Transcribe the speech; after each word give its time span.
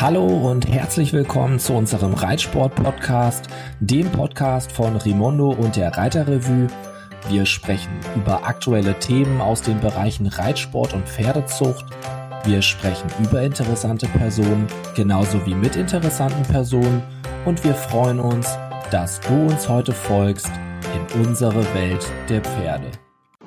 Hallo 0.00 0.24
und 0.24 0.66
herzlich 0.66 1.12
willkommen 1.12 1.58
zu 1.58 1.74
unserem 1.74 2.14
Reitsport-Podcast, 2.14 3.48
dem 3.80 4.10
Podcast 4.10 4.72
von 4.72 4.96
Rimondo 4.96 5.50
und 5.50 5.76
der 5.76 5.94
Reiterrevue. 5.94 6.68
Wir 7.28 7.44
sprechen 7.44 7.92
über 8.16 8.46
aktuelle 8.46 8.98
Themen 8.98 9.42
aus 9.42 9.60
den 9.60 9.78
Bereichen 9.78 10.26
Reitsport 10.26 10.94
und 10.94 11.06
Pferdezucht. 11.06 11.84
Wir 12.44 12.62
sprechen 12.62 13.10
über 13.22 13.42
interessante 13.42 14.06
Personen, 14.06 14.68
genauso 14.96 15.44
wie 15.44 15.54
mit 15.54 15.76
interessanten 15.76 16.44
Personen. 16.44 17.02
Und 17.44 17.62
wir 17.62 17.74
freuen 17.74 18.20
uns, 18.20 18.56
dass 18.90 19.20
du 19.20 19.34
uns 19.34 19.68
heute 19.68 19.92
folgst 19.92 20.50
in 20.94 21.26
unsere 21.26 21.62
Welt 21.74 22.10
der 22.30 22.40
Pferde. 22.40 22.90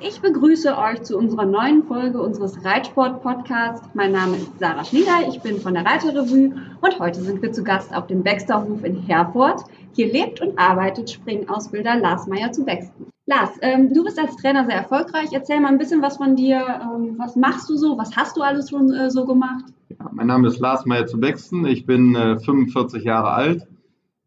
Ich 0.06 0.20
begrüße 0.20 0.76
euch 0.76 1.02
zu 1.02 1.16
unserer 1.16 1.46
neuen 1.46 1.82
Folge 1.84 2.20
unseres 2.20 2.62
Reitsport-Podcasts. 2.62 3.88
Mein 3.94 4.12
Name 4.12 4.36
ist 4.36 4.58
Sarah 4.58 4.84
Schnieder, 4.84 5.26
ich 5.26 5.40
bin 5.40 5.58
von 5.58 5.72
der 5.72 5.86
Reiterrevue 5.86 6.52
und 6.82 6.98
heute 6.98 7.22
sind 7.22 7.40
wir 7.40 7.52
zu 7.52 7.64
Gast 7.64 7.96
auf 7.96 8.06
dem 8.06 8.22
Baxterhof 8.22 8.84
in 8.84 8.96
Herford. 8.96 9.64
Hier 9.94 10.12
lebt 10.12 10.42
und 10.42 10.58
arbeitet 10.58 11.08
Springausbilder 11.08 11.96
Lars 11.96 12.26
Meyer 12.26 12.52
zu 12.52 12.66
Baxten. 12.66 13.06
Lars, 13.24 13.52
ähm, 13.62 13.94
du 13.94 14.04
bist 14.04 14.18
als 14.18 14.36
Trainer 14.36 14.66
sehr 14.66 14.76
erfolgreich. 14.76 15.30
Erzähl 15.32 15.58
mal 15.58 15.68
ein 15.68 15.78
bisschen 15.78 16.02
was 16.02 16.18
von 16.18 16.36
dir. 16.36 16.58
Ähm, 16.82 17.14
was 17.16 17.34
machst 17.34 17.70
du 17.70 17.76
so? 17.78 17.96
Was 17.96 18.14
hast 18.14 18.36
du 18.36 18.42
alles 18.42 18.68
schon 18.68 18.92
äh, 18.92 19.10
so 19.10 19.24
gemacht? 19.24 19.64
Ja, 19.88 20.10
mein 20.12 20.26
Name 20.26 20.48
ist 20.48 20.60
Lars 20.60 20.84
Meyer 20.84 21.06
zu 21.06 21.18
Baxten. 21.18 21.64
Ich 21.64 21.86
bin 21.86 22.14
äh, 22.14 22.38
45 22.38 23.04
Jahre 23.04 23.30
alt, 23.30 23.66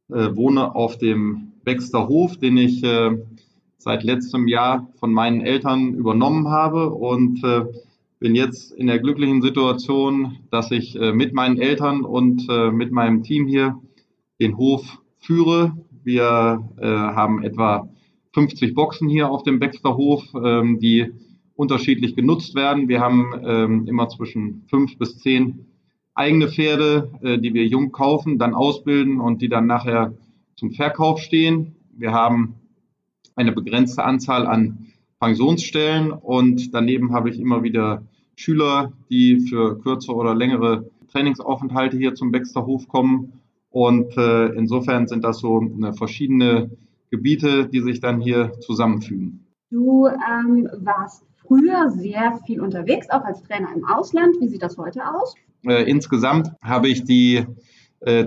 äh, 0.09 0.35
wohne 0.35 0.73
auf 0.73 0.97
dem 0.97 1.51
Baxterhof, 1.63 2.37
den 2.37 2.57
ich 2.57 2.83
äh, 2.83 3.15
seit 3.87 4.03
letztem 4.03 4.49
Jahr 4.49 4.89
von 4.99 5.13
meinen 5.13 5.39
Eltern 5.39 5.93
übernommen 5.93 6.49
habe 6.49 6.89
und 6.89 7.41
äh, 7.45 7.63
bin 8.19 8.35
jetzt 8.35 8.73
in 8.73 8.87
der 8.87 8.99
glücklichen 8.99 9.41
Situation, 9.41 10.39
dass 10.51 10.71
ich 10.71 10.99
äh, 10.99 11.13
mit 11.13 11.33
meinen 11.33 11.57
Eltern 11.57 12.03
und 12.03 12.45
äh, 12.49 12.69
mit 12.69 12.91
meinem 12.91 13.23
Team 13.23 13.47
hier 13.47 13.79
den 14.41 14.57
Hof 14.57 15.01
führe. 15.19 15.71
Wir 16.03 16.67
äh, 16.77 16.85
haben 16.85 17.41
etwa 17.43 17.87
50 18.33 18.75
Boxen 18.75 19.07
hier 19.07 19.31
auf 19.31 19.43
dem 19.43 19.57
Baxterhof, 19.57 20.21
ähm, 20.35 20.79
die 20.81 21.13
unterschiedlich 21.55 22.13
genutzt 22.13 22.55
werden. 22.55 22.89
Wir 22.89 22.99
haben 22.99 23.31
ähm, 23.41 23.87
immer 23.87 24.09
zwischen 24.09 24.65
fünf 24.69 24.97
bis 24.97 25.17
zehn 25.19 25.65
eigene 26.13 26.49
Pferde, 26.49 27.09
äh, 27.21 27.39
die 27.39 27.53
wir 27.53 27.65
jung 27.65 27.93
kaufen, 27.93 28.37
dann 28.37 28.53
ausbilden 28.53 29.21
und 29.21 29.41
die 29.41 29.47
dann 29.47 29.65
nachher 29.65 30.13
zum 30.55 30.73
Verkauf 30.73 31.21
stehen. 31.21 31.77
Wir 31.95 32.11
haben 32.11 32.55
eine 33.37 33.53
begrenzte 33.53 34.03
Anzahl 34.03 34.45
an 34.45 34.87
Pensionsstellen 35.19 36.11
und 36.11 36.73
daneben 36.73 37.13
habe 37.13 37.29
ich 37.29 37.39
immer 37.39 37.63
wieder 37.63 38.03
Schüler, 38.35 38.91
die 39.09 39.39
für 39.39 39.79
kürzere 39.79 40.15
oder 40.15 40.35
längere 40.35 40.89
Trainingsaufenthalte 41.11 41.97
hier 41.97 42.13
zum 42.13 42.31
Baxterhof 42.31 42.87
kommen. 42.87 43.41
Und 43.69 44.15
äh, 44.17 44.47
insofern 44.49 45.07
sind 45.07 45.23
das 45.23 45.39
so 45.39 45.61
äh, 45.61 45.93
verschiedene 45.93 46.69
Gebiete, 47.09 47.67
die 47.67 47.81
sich 47.81 47.99
dann 47.99 48.21
hier 48.21 48.51
zusammenfügen. 48.59 49.45
Du 49.69 50.07
ähm, 50.07 50.69
warst 50.77 51.23
früher 51.37 51.89
sehr 51.91 52.39
viel 52.45 52.61
unterwegs, 52.61 53.09
auch 53.09 53.23
als 53.23 53.41
Trainer 53.43 53.69
im 53.75 53.85
Ausland. 53.85 54.35
Wie 54.39 54.47
sieht 54.47 54.61
das 54.61 54.77
heute 54.77 55.01
aus? 55.03 55.35
Äh, 55.65 55.89
insgesamt 55.89 56.51
habe 56.61 56.89
ich 56.89 57.03
die 57.03 57.45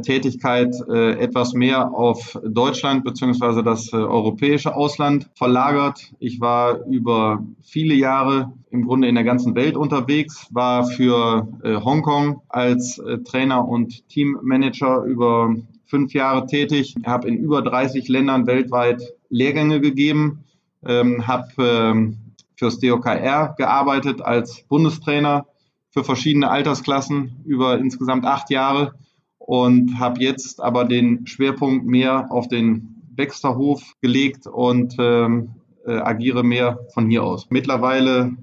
Tätigkeit 0.01 0.75
äh, 0.89 1.13
etwas 1.21 1.53
mehr 1.55 1.93
auf 1.95 2.39
Deutschland 2.45 3.05
beziehungsweise 3.05 3.63
das 3.63 3.93
äh, 3.93 3.97
europäische 3.97 4.75
Ausland 4.75 5.31
verlagert. 5.35 6.13
Ich 6.19 6.41
war 6.41 6.85
über 6.87 7.45
viele 7.63 7.95
Jahre 7.95 8.53
im 8.71 8.85
Grunde 8.85 9.09
in 9.09 9.15
der 9.15 9.25
ganzen 9.25 9.55
Welt 9.55 9.77
unterwegs, 9.77 10.47
war 10.53 10.85
für 10.85 11.49
Hongkong 11.65 12.41
als 12.49 13.03
Trainer 13.25 13.67
und 13.67 14.09
Teammanager 14.09 15.03
über 15.03 15.57
fünf 15.87 16.15
Jahre 16.15 16.47
tätig, 16.47 16.95
habe 17.05 17.29
in 17.29 17.37
über 17.37 17.63
30 17.63 18.09
Ländern 18.09 18.47
weltweit 18.47 19.03
Lehrgänge 19.29 19.81
gegeben, 19.81 20.45
ähm, 20.87 21.27
habe 21.27 21.49
ähm, 21.59 22.19
fürs 22.57 22.79
DOKR 22.79 23.55
gearbeitet 23.59 24.23
als 24.23 24.63
Bundestrainer 24.69 25.47
für 25.91 26.05
verschiedene 26.05 26.49
Altersklassen 26.49 27.43
über 27.45 27.79
insgesamt 27.79 28.25
acht 28.25 28.51
Jahre 28.51 28.95
und 29.41 29.99
habe 29.99 30.21
jetzt 30.21 30.63
aber 30.63 30.85
den 30.85 31.27
Schwerpunkt 31.27 31.85
mehr 31.85 32.31
auf 32.31 32.47
den 32.47 33.03
Baxterhof 33.17 33.83
gelegt 34.01 34.47
und 34.47 34.95
ähm, 34.99 35.57
äh, 35.87 35.93
agiere 35.93 36.45
mehr 36.45 36.79
von 36.95 37.09
hier 37.11 37.25
aus. 37.25 37.49
Mittlerweile 37.51 38.37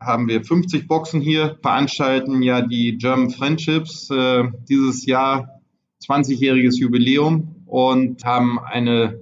haben 0.00 0.28
wir 0.28 0.44
50 0.44 0.86
Boxen 0.86 1.20
hier, 1.20 1.56
veranstalten 1.62 2.42
ja 2.42 2.60
die 2.60 2.98
German 2.98 3.30
Friendships 3.30 4.10
äh, 4.10 4.44
dieses 4.68 5.06
Jahr 5.06 5.60
20-jähriges 6.06 6.78
Jubiläum 6.78 7.62
und 7.64 8.24
haben 8.24 8.58
eine 8.58 9.20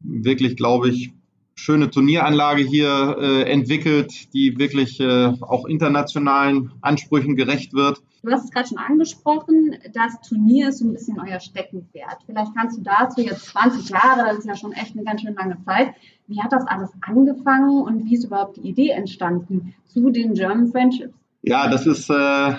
wirklich, 0.00 0.56
glaube 0.56 0.88
ich, 0.88 1.12
schöne 1.60 1.90
Turnieranlage 1.90 2.62
hier 2.62 3.16
äh, 3.20 3.42
entwickelt, 3.42 4.32
die 4.32 4.58
wirklich 4.58 4.98
äh, 5.00 5.32
auch 5.40 5.66
internationalen 5.66 6.72
Ansprüchen 6.80 7.36
gerecht 7.36 7.74
wird. 7.74 8.02
Du 8.22 8.30
hast 8.30 8.44
es 8.44 8.50
gerade 8.50 8.68
schon 8.68 8.78
angesprochen, 8.78 9.76
das 9.94 10.20
Turnier 10.26 10.68
ist 10.68 10.78
so 10.78 10.86
ein 10.86 10.92
bisschen 10.92 11.18
euer 11.20 11.40
Steckenpferd. 11.40 12.18
Vielleicht 12.26 12.54
kannst 12.54 12.78
du 12.78 12.82
dazu 12.82 13.20
jetzt 13.20 13.46
20 13.46 13.88
Jahre, 13.90 14.24
das 14.26 14.38
ist 14.38 14.46
ja 14.46 14.56
schon 14.56 14.72
echt 14.72 14.94
eine 14.94 15.04
ganz 15.04 15.22
schön 15.22 15.34
lange 15.34 15.56
Zeit. 15.64 15.94
Wie 16.26 16.40
hat 16.40 16.52
das 16.52 16.66
alles 16.66 16.90
angefangen 17.00 17.82
und 17.82 18.04
wie 18.04 18.14
ist 18.14 18.24
überhaupt 18.24 18.56
die 18.56 18.68
Idee 18.68 18.90
entstanden 18.90 19.74
zu 19.86 20.10
den 20.10 20.34
German 20.34 20.68
Friendships? 20.68 21.14
Ja, 21.42 21.68
das 21.68 21.86
ist, 21.86 22.10
äh, 22.10 22.54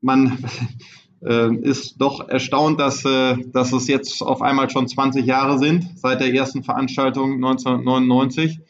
man 0.00 0.38
äh, 1.24 1.54
ist 1.54 2.00
doch 2.00 2.28
erstaunt, 2.28 2.80
dass, 2.80 3.04
äh, 3.04 3.36
dass 3.52 3.72
es 3.72 3.88
jetzt 3.88 4.22
auf 4.22 4.42
einmal 4.42 4.70
schon 4.70 4.88
20 4.88 5.26
Jahre 5.26 5.58
sind, 5.58 5.98
seit 5.98 6.20
der 6.20 6.32
ersten 6.32 6.62
Veranstaltung 6.62 7.34
1999. 7.34 8.60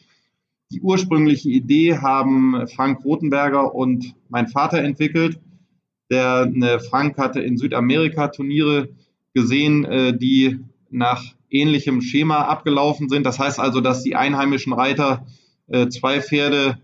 Die 0.71 0.81
ursprüngliche 0.81 1.49
Idee 1.49 1.97
haben 1.97 2.67
Frank 2.67 3.03
Rothenberger 3.03 3.73
und 3.73 4.15
mein 4.29 4.47
Vater 4.47 4.79
entwickelt. 4.79 5.39
Der 6.11 6.45
ne, 6.45 6.79
Frank 6.79 7.17
hatte 7.17 7.39
in 7.39 7.57
Südamerika 7.57 8.29
Turniere 8.29 8.89
gesehen, 9.33 9.85
äh, 9.85 10.17
die 10.17 10.59
nach 10.89 11.23
ähnlichem 11.49 12.01
Schema 12.01 12.41
abgelaufen 12.41 13.09
sind. 13.09 13.25
Das 13.25 13.39
heißt 13.39 13.59
also, 13.59 13.81
dass 13.81 14.03
die 14.03 14.15
einheimischen 14.15 14.73
Reiter 14.73 15.25
äh, 15.67 15.87
zwei 15.89 16.21
Pferde 16.21 16.77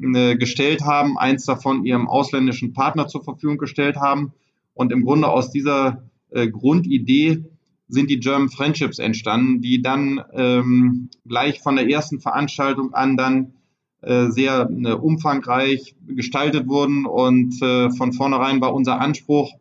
äh, 0.00 0.36
gestellt 0.36 0.82
haben, 0.82 1.18
eins 1.18 1.44
davon 1.44 1.84
ihrem 1.84 2.08
ausländischen 2.08 2.72
Partner 2.72 3.08
zur 3.08 3.24
Verfügung 3.24 3.58
gestellt 3.58 3.96
haben. 3.96 4.32
Und 4.74 4.92
im 4.92 5.04
Grunde 5.04 5.28
aus 5.28 5.50
dieser 5.50 6.02
Grundidee 6.32 7.44
sind 7.88 8.08
die 8.08 8.20
German 8.20 8.48
Friendships 8.48 8.98
entstanden, 8.98 9.60
die 9.60 9.82
dann 9.82 10.22
ähm, 10.32 11.10
gleich 11.26 11.60
von 11.60 11.76
der 11.76 11.88
ersten 11.88 12.20
Veranstaltung 12.20 12.94
an 12.94 13.16
dann 13.16 13.54
äh, 14.02 14.30
sehr 14.30 14.70
äh, 14.70 14.92
umfangreich 14.92 15.94
gestaltet 16.06 16.68
wurden 16.68 17.04
und 17.04 17.60
äh, 17.60 17.90
von 17.90 18.14
vornherein 18.14 18.60
war 18.60 18.74
unser 18.74 19.00
Anspruch, 19.00 19.52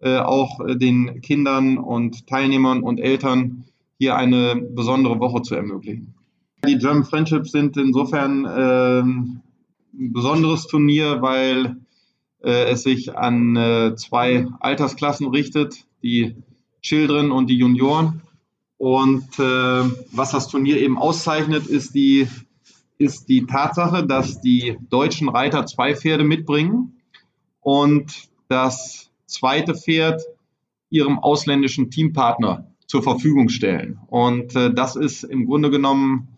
auch 0.00 0.60
den 0.66 1.22
Kindern 1.22 1.78
und 1.78 2.26
Teilnehmern 2.26 2.82
und 2.82 3.00
Eltern 3.00 3.64
hier 3.96 4.16
eine 4.16 4.56
besondere 4.56 5.18
Woche 5.18 5.40
zu 5.40 5.54
ermöglichen. 5.54 6.12
Die 6.68 6.76
German 6.76 7.04
Friendships 7.04 7.52
sind 7.52 7.78
insofern 7.78 8.44
ein 8.44 9.42
besonderes 9.92 10.66
Turnier, 10.66 11.22
weil 11.22 11.76
es 12.44 12.82
sich 12.82 13.16
an 13.16 13.94
zwei 13.96 14.46
Altersklassen 14.60 15.28
richtet, 15.28 15.84
die 16.02 16.36
Children 16.82 17.32
und 17.32 17.48
die 17.48 17.56
Junioren. 17.56 18.22
Und 18.76 19.38
was 19.38 20.32
das 20.32 20.48
Turnier 20.48 20.78
eben 20.78 20.98
auszeichnet, 20.98 21.66
ist 21.66 21.94
die 21.94 22.28
ist 22.98 23.28
die 23.28 23.46
Tatsache, 23.46 24.06
dass 24.06 24.40
die 24.40 24.78
deutschen 24.88 25.28
Reiter 25.28 25.66
zwei 25.66 25.96
Pferde 25.96 26.24
mitbringen 26.24 27.00
und 27.60 28.28
das 28.48 29.10
zweite 29.26 29.74
Pferd 29.74 30.22
ihrem 30.90 31.18
ausländischen 31.18 31.90
Teampartner 31.90 32.68
zur 32.86 33.02
Verfügung 33.02 33.48
stellen. 33.48 33.98
Und 34.06 34.54
äh, 34.54 34.72
das 34.72 34.96
ist 34.96 35.24
im 35.24 35.46
Grunde 35.46 35.70
genommen 35.70 36.28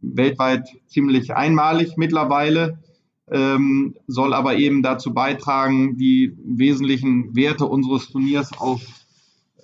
weltweit 0.00 0.68
ziemlich 0.86 1.34
einmalig 1.34 1.96
mittlerweile, 1.96 2.78
ähm, 3.30 3.96
soll 4.06 4.34
aber 4.34 4.56
eben 4.56 4.82
dazu 4.82 5.14
beitragen, 5.14 5.96
die 5.96 6.36
wesentlichen 6.44 7.34
Werte 7.34 7.66
unseres 7.66 8.10
Turniers 8.10 8.52
auch 8.58 8.80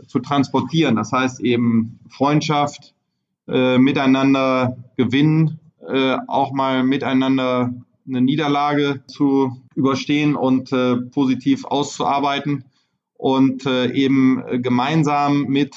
zu 0.06 0.18
transportieren. 0.20 0.96
Das 0.96 1.12
heißt 1.12 1.40
eben 1.40 1.98
Freundschaft, 2.08 2.94
äh, 3.48 3.78
miteinander 3.78 4.76
gewinnen 4.96 5.60
äh, 5.86 6.16
auch 6.28 6.52
mal 6.52 6.84
miteinander 6.84 7.72
eine 8.06 8.20
Niederlage 8.20 9.02
zu 9.06 9.56
überstehen 9.74 10.36
und 10.36 10.72
äh, 10.72 10.96
positiv 10.96 11.64
auszuarbeiten 11.64 12.64
und 13.14 13.66
äh, 13.66 13.92
eben 13.92 14.62
gemeinsam 14.62 15.44
mit 15.44 15.74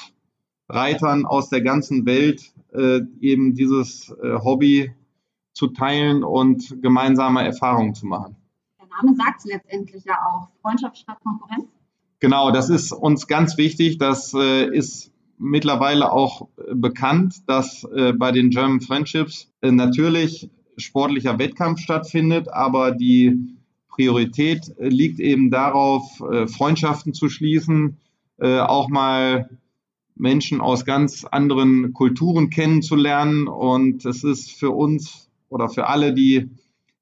Reitern 0.68 1.26
aus 1.26 1.50
der 1.50 1.62
ganzen 1.62 2.06
Welt 2.06 2.52
äh, 2.72 3.00
eben 3.20 3.54
dieses 3.54 4.10
äh, 4.22 4.38
Hobby 4.38 4.92
zu 5.54 5.68
teilen 5.68 6.22
und 6.22 6.82
gemeinsame 6.82 7.44
Erfahrungen 7.44 7.94
zu 7.94 8.06
machen. 8.06 8.36
Der 8.78 8.88
Name 8.88 9.16
sagt 9.16 9.40
es 9.40 9.44
letztendlich 9.46 10.04
ja 10.04 10.18
auch. 10.26 10.48
Freundschaft 10.60 10.98
statt 10.98 11.18
Konkurrenz. 11.22 11.66
Genau, 12.20 12.50
das 12.50 12.68
ist 12.68 12.92
uns 12.92 13.26
ganz 13.26 13.56
wichtig. 13.56 13.98
Das 13.98 14.34
äh, 14.34 14.66
ist 14.66 15.12
mittlerweile 15.38 16.12
auch 16.12 16.48
bekannt, 16.72 17.48
dass 17.48 17.84
äh, 17.84 18.12
bei 18.12 18.32
den 18.32 18.50
German 18.50 18.80
Friendships 18.80 19.50
äh, 19.62 19.70
natürlich 19.70 20.50
sportlicher 20.76 21.38
Wettkampf 21.38 21.80
stattfindet, 21.80 22.48
aber 22.48 22.92
die 22.92 23.56
Priorität 23.88 24.72
liegt 24.78 25.20
eben 25.20 25.50
darauf, 25.50 26.20
äh, 26.20 26.48
Freundschaften 26.48 27.14
zu 27.14 27.28
schließen, 27.28 27.98
äh, 28.38 28.58
auch 28.58 28.88
mal 28.88 29.48
Menschen 30.16 30.60
aus 30.60 30.84
ganz 30.84 31.24
anderen 31.24 31.92
Kulturen 31.92 32.50
kennenzulernen. 32.50 33.46
Und 33.46 34.04
es 34.04 34.24
ist 34.24 34.50
für 34.52 34.70
uns 34.70 35.30
oder 35.54 35.68
für 35.68 35.86
alle, 35.86 36.12
die 36.12 36.50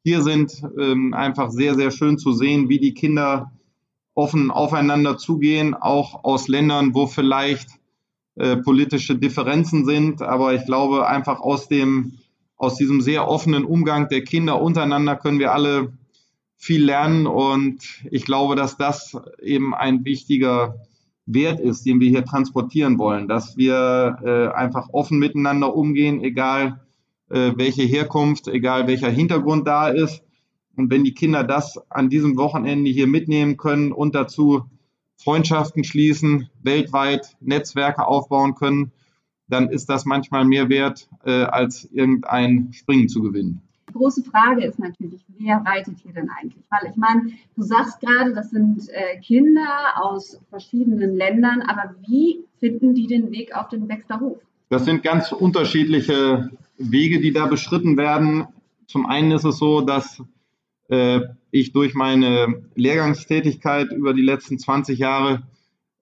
hier 0.05 0.23
sind, 0.23 0.63
ähm, 0.79 1.15
einfach 1.15 1.51
sehr, 1.51 1.75
sehr 1.75 1.91
schön 1.91 2.19
zu 2.19 2.33
sehen, 2.33 2.69
wie 2.69 2.79
die 2.79 2.93
Kinder 2.93 3.51
offen 4.15 4.51
aufeinander 4.51 5.17
zugehen, 5.17 5.75
auch 5.75 6.23
aus 6.23 6.49
Ländern, 6.49 6.95
wo 6.95 7.07
vielleicht 7.07 7.71
äh, 8.37 8.57
politische 8.57 9.17
Differenzen 9.17 9.87
sind. 9.87 10.21
Aber 10.21 10.55
ich 10.55 10.67
glaube, 10.67 11.07
einfach 11.09 11.41
aus 11.41 11.69
dem, 11.69 12.19
aus 12.57 12.77
diesem 12.77 13.01
sehr 13.01 13.27
offenen 13.27 13.65
Umgang 13.65 14.09
der 14.09 14.23
Kinder 14.23 14.61
untereinander 14.61 15.17
können 15.17 15.39
wir 15.39 15.53
alle 15.53 15.95
viel 16.59 16.85
lernen 16.85 17.27
und 17.27 17.83
ich 18.11 18.25
glaube, 18.25 18.55
dass 18.55 18.77
das 18.77 19.17
eben 19.43 19.75
ein 19.75 20.05
wichtiger 20.05 20.77
Wert 21.27 21.59
ist, 21.59 21.87
den 21.87 22.01
wir 22.01 22.09
hier 22.09 22.25
transportieren 22.25 22.99
wollen, 22.99 23.27
dass 23.27 23.57
wir 23.57 24.19
äh, 24.23 24.55
einfach 24.55 24.91
offen 24.93 25.19
miteinander 25.19 25.75
umgehen, 25.75 26.23
egal 26.23 26.81
äh, 27.33 27.53
welche 27.57 27.83
Herkunft, 27.83 28.49
egal 28.49 28.87
welcher 28.87 29.11
Hintergrund 29.11 29.67
da 29.67 29.89
ist. 29.89 30.23
Und 30.77 30.91
wenn 30.91 31.05
die 31.05 31.15
Kinder 31.15 31.45
das 31.45 31.79
an 31.91 32.09
diesem 32.09 32.37
Wochenende 32.37 32.91
hier 32.91 33.07
mitnehmen 33.07 33.57
können 33.57 33.93
und 33.93 34.15
dazu 34.15 34.63
Freundschaften 35.17 35.85
schließen, 35.85 36.49
weltweit 36.63 37.37
Netzwerke 37.41 38.07
aufbauen 38.07 38.55
können, 38.55 38.93
dann 39.49 39.69
ist 39.69 39.89
das 39.89 40.05
manchmal 40.05 40.45
mehr 40.45 40.69
wert, 40.69 41.09
äh, 41.25 41.43
als 41.43 41.85
irgendein 41.93 42.73
Springen 42.73 43.09
zu 43.09 43.23
gewinnen 43.23 43.63
große 43.93 44.23
Frage 44.25 44.65
ist 44.65 44.79
natürlich, 44.79 45.25
wer 45.39 45.63
reitet 45.65 45.99
hier 45.99 46.13
denn 46.13 46.29
eigentlich? 46.31 46.65
Weil 46.71 46.91
ich 46.91 46.97
meine, 46.97 47.33
du 47.57 47.63
sagst 47.63 48.01
gerade, 48.01 48.35
das 48.35 48.51
sind 48.51 48.89
äh, 48.89 49.19
Kinder 49.21 49.95
aus 49.97 50.41
verschiedenen 50.51 51.15
Ländern, 51.15 51.63
aber 51.63 51.95
wie 52.07 52.45
finden 52.59 52.95
die 52.95 53.07
den 53.07 53.31
Weg 53.31 53.55
auf 53.55 53.69
den 53.69 53.87
Baxter 53.87 54.21
Hof? 54.21 54.39
Das 54.71 54.85
sind 54.85 55.03
ganz 55.03 55.33
unterschiedliche 55.33 56.51
Wege, 56.91 57.21
die 57.21 57.33
da 57.33 57.47
beschritten 57.47 57.97
werden. 57.97 58.47
Zum 58.87 59.07
einen 59.07 59.33
ist 59.33 59.45
es 59.45 59.59
so, 59.59 59.81
dass 59.81 60.23
äh, 60.89 61.21
ich 61.51 61.73
durch 61.73 61.95
meine 61.95 62.63
Lehrgangstätigkeit 62.75 63.93
über 63.93 64.15
die 64.15 64.23
letzten 64.23 64.59
20 64.59 64.99
Jahre 64.99 65.43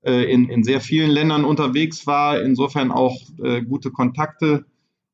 äh, 0.02 0.32
in, 0.32 0.48
in 0.48 0.64
sehr 0.64 0.80
vielen 0.80 1.10
Ländern 1.10 1.44
unterwegs 1.44 2.06
war, 2.06 2.40
insofern 2.40 2.90
auch 2.90 3.16
äh, 3.42 3.62
gute 3.62 3.90
Kontakte 3.90 4.64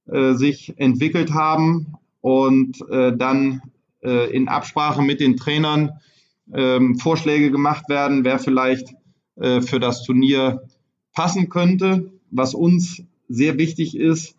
äh, 0.06 0.34
sich 0.34 0.78
entwickelt 0.78 1.32
haben 1.32 1.94
und 2.20 2.80
äh, 2.88 3.16
dann 3.16 3.62
äh, 4.02 4.30
in 4.30 4.48
Absprache 4.48 5.02
mit 5.02 5.20
den 5.20 5.36
Trainern 5.36 5.90
ähm, 6.52 6.96
Vorschläge 6.98 7.50
gemacht 7.50 7.88
werden, 7.88 8.24
wer 8.24 8.38
vielleicht 8.38 8.94
für 9.38 9.78
das 9.78 10.02
Turnier 10.02 10.62
passen 11.12 11.50
könnte. 11.50 12.10
Was 12.30 12.54
uns 12.54 13.02
sehr 13.28 13.58
wichtig 13.58 13.94
ist, 13.94 14.35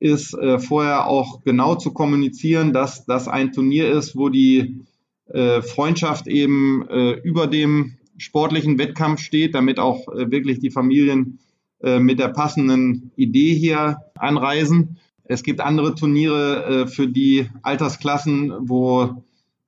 ist 0.00 0.34
äh, 0.34 0.58
vorher 0.58 1.06
auch 1.06 1.42
genau 1.44 1.76
zu 1.76 1.92
kommunizieren, 1.92 2.72
dass 2.72 3.04
das 3.04 3.28
ein 3.28 3.52
Turnier 3.52 3.90
ist, 3.90 4.16
wo 4.16 4.30
die 4.30 4.80
äh, 5.28 5.62
Freundschaft 5.62 6.26
eben 6.26 6.88
äh, 6.88 7.12
über 7.12 7.46
dem 7.46 7.98
sportlichen 8.16 8.78
Wettkampf 8.78 9.20
steht, 9.20 9.54
damit 9.54 9.78
auch 9.78 10.08
äh, 10.08 10.30
wirklich 10.30 10.58
die 10.58 10.70
Familien 10.70 11.38
äh, 11.82 12.00
mit 12.00 12.18
der 12.18 12.28
passenden 12.28 13.12
Idee 13.16 13.54
hier 13.54 13.98
anreisen. 14.14 14.98
Es 15.24 15.42
gibt 15.42 15.60
andere 15.60 15.94
Turniere 15.94 16.64
äh, 16.64 16.86
für 16.86 17.06
die 17.06 17.48
Altersklassen, 17.62 18.52
wo 18.68 19.22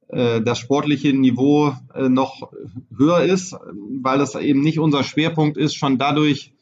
äh, 0.08 0.40
das 0.40 0.58
sportliche 0.58 1.12
Niveau 1.12 1.74
äh, 1.94 2.08
noch 2.08 2.50
höher 2.96 3.22
ist, 3.22 3.54
weil 4.02 4.20
es 4.20 4.34
eben 4.34 4.60
nicht 4.60 4.78
unser 4.78 5.04
Schwerpunkt 5.04 5.56
ist, 5.56 5.74
schon 5.74 5.98
dadurch 5.98 6.52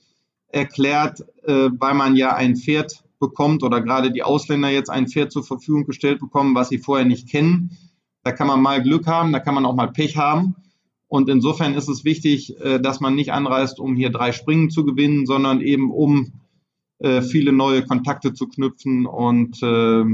erklärt, 0.48 1.24
äh, 1.44 1.70
weil 1.78 1.94
man 1.94 2.16
ja 2.16 2.34
ein 2.34 2.56
Pferd 2.56 3.04
bekommt 3.20 3.62
oder 3.62 3.80
gerade 3.80 4.10
die 4.10 4.24
Ausländer 4.24 4.70
jetzt 4.70 4.90
ein 4.90 5.06
Pferd 5.06 5.30
zur 5.30 5.44
Verfügung 5.44 5.84
gestellt 5.84 6.18
bekommen, 6.18 6.56
was 6.56 6.70
sie 6.70 6.78
vorher 6.78 7.06
nicht 7.06 7.28
kennen. 7.28 7.78
Da 8.24 8.32
kann 8.32 8.48
man 8.48 8.60
mal 8.60 8.82
Glück 8.82 9.06
haben, 9.06 9.32
da 9.32 9.38
kann 9.38 9.54
man 9.54 9.64
auch 9.64 9.76
mal 9.76 9.92
Pech 9.92 10.16
haben. 10.16 10.56
Und 11.06 11.28
insofern 11.28 11.74
ist 11.74 11.88
es 11.88 12.04
wichtig, 12.04 12.60
äh, 12.60 12.80
dass 12.80 13.00
man 13.00 13.14
nicht 13.14 13.32
anreist, 13.32 13.78
um 13.78 13.94
hier 13.94 14.10
drei 14.10 14.32
Springen 14.32 14.70
zu 14.70 14.84
gewinnen, 14.84 15.26
sondern 15.26 15.60
eben 15.60 15.90
um 15.90 16.32
äh, 16.98 17.22
viele 17.22 17.52
neue 17.52 17.84
Kontakte 17.84 18.32
zu 18.32 18.46
knüpfen 18.46 19.06
und 19.06 19.62
äh, 19.62 20.04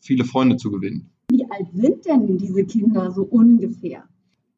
viele 0.00 0.24
Freunde 0.24 0.56
zu 0.56 0.70
gewinnen. 0.70 1.10
Wie 1.30 1.44
alt 1.50 1.68
sind 1.72 2.06
denn 2.06 2.38
diese 2.38 2.64
Kinder 2.64 3.10
so 3.10 3.22
ungefähr? 3.22 4.04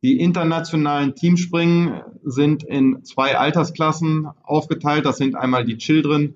Die 0.02 0.18
internationalen 0.18 1.14
Teamspringen 1.14 2.00
sind 2.24 2.64
in 2.64 3.04
zwei 3.04 3.36
Altersklassen 3.36 4.28
aufgeteilt. 4.42 5.06
Das 5.06 5.16
sind 5.16 5.36
einmal 5.36 5.64
die 5.64 5.78
Children 5.78 6.34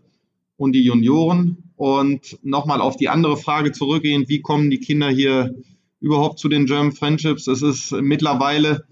und 0.56 0.72
die 0.72 0.82
Junioren. 0.82 1.72
Und 1.76 2.38
nochmal 2.42 2.80
auf 2.80 2.96
die 2.96 3.08
andere 3.08 3.36
Frage 3.36 3.72
zurückgehend, 3.72 4.28
wie 4.28 4.40
kommen 4.40 4.70
die 4.70 4.80
Kinder 4.80 5.08
hier 5.08 5.54
überhaupt 6.00 6.38
zu 6.38 6.48
den 6.48 6.66
German 6.66 6.92
Friendships? 6.92 7.46
Es 7.46 7.62
ist 7.62 7.92
mittlerweile 7.92 8.86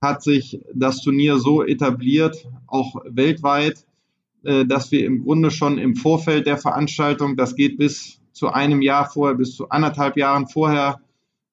hat 0.00 0.22
sich 0.22 0.60
das 0.74 1.02
Turnier 1.02 1.38
so 1.38 1.62
etabliert, 1.62 2.48
auch 2.66 2.96
weltweit, 3.04 3.84
äh, 4.44 4.64
dass 4.64 4.90
wir 4.90 5.04
im 5.04 5.22
Grunde 5.22 5.50
schon 5.50 5.78
im 5.78 5.94
Vorfeld 5.94 6.46
der 6.46 6.56
Veranstaltung, 6.56 7.36
das 7.36 7.54
geht 7.54 7.76
bis 7.76 8.20
zu 8.32 8.48
einem 8.48 8.80
Jahr 8.80 9.10
vorher, 9.10 9.36
bis 9.36 9.54
zu 9.54 9.68
anderthalb 9.68 10.16
Jahren 10.16 10.46
vorher, 10.46 11.00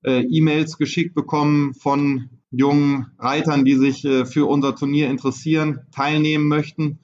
äh, 0.03 0.21
E-Mails 0.21 0.77
geschickt 0.77 1.13
bekommen 1.13 1.73
von 1.73 2.29
jungen 2.51 3.07
Reitern, 3.19 3.65
die 3.65 3.75
sich 3.75 4.05
äh, 4.05 4.25
für 4.25 4.47
unser 4.47 4.75
Turnier 4.75 5.09
interessieren, 5.09 5.81
teilnehmen 5.91 6.47
möchten. 6.47 6.99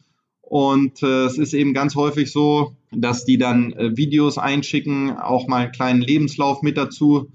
Und 0.55 1.01
es 1.01 1.39
ist 1.39 1.55
eben 1.55 1.73
ganz 1.73 1.95
häufig 1.95 2.31
so, 2.31 2.75
dass 2.91 3.25
die 3.25 3.39
dann 3.39 3.73
Videos 3.97 4.38
einschicken, 4.38 5.17
auch 5.17 5.47
mal 5.47 5.63
einen 5.63 5.71
kleinen 5.71 6.01
Lebenslauf 6.01 6.61
mit 6.61 6.77
dazu 6.77 7.31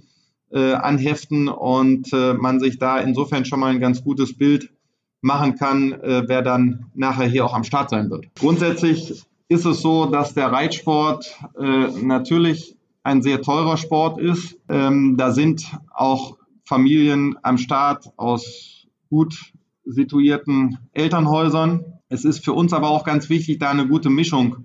anheften 0.52 1.48
und 1.48 2.12
man 2.12 2.60
sich 2.60 2.78
da 2.78 2.98
insofern 2.98 3.44
schon 3.44 3.58
mal 3.58 3.72
ein 3.72 3.80
ganz 3.80 4.04
gutes 4.04 4.38
Bild 4.38 4.70
machen 5.20 5.56
kann, 5.56 5.92
äh, 5.92 6.24
wer 6.26 6.42
dann 6.42 6.86
nachher 6.94 7.26
hier 7.26 7.44
auch 7.44 7.54
am 7.54 7.64
Start 7.64 7.90
sein 7.90 8.10
wird. 8.10 8.26
Grundsätzlich 8.38 9.22
ist 9.48 9.64
es 9.64 9.80
so, 9.80 10.06
dass 10.06 10.34
der 10.34 10.52
Reitsport 10.52 11.36
äh, 11.58 11.88
natürlich 12.02 12.76
ein 13.02 13.22
sehr 13.22 13.42
teurer 13.42 13.76
Sport 13.76 14.20
ist. 14.20 14.58
Ähm, 14.68 15.16
da 15.16 15.32
sind 15.32 15.64
auch 15.92 16.36
Familien 16.64 17.36
am 17.42 17.58
Start 17.58 18.10
aus 18.16 18.86
gut 19.08 19.52
situierten 19.84 20.78
Elternhäusern. 20.92 21.97
Es 22.08 22.24
ist 22.24 22.44
für 22.44 22.52
uns 22.52 22.72
aber 22.72 22.88
auch 22.90 23.04
ganz 23.04 23.28
wichtig, 23.28 23.58
da 23.58 23.70
eine 23.70 23.86
gute 23.86 24.10
Mischung 24.10 24.64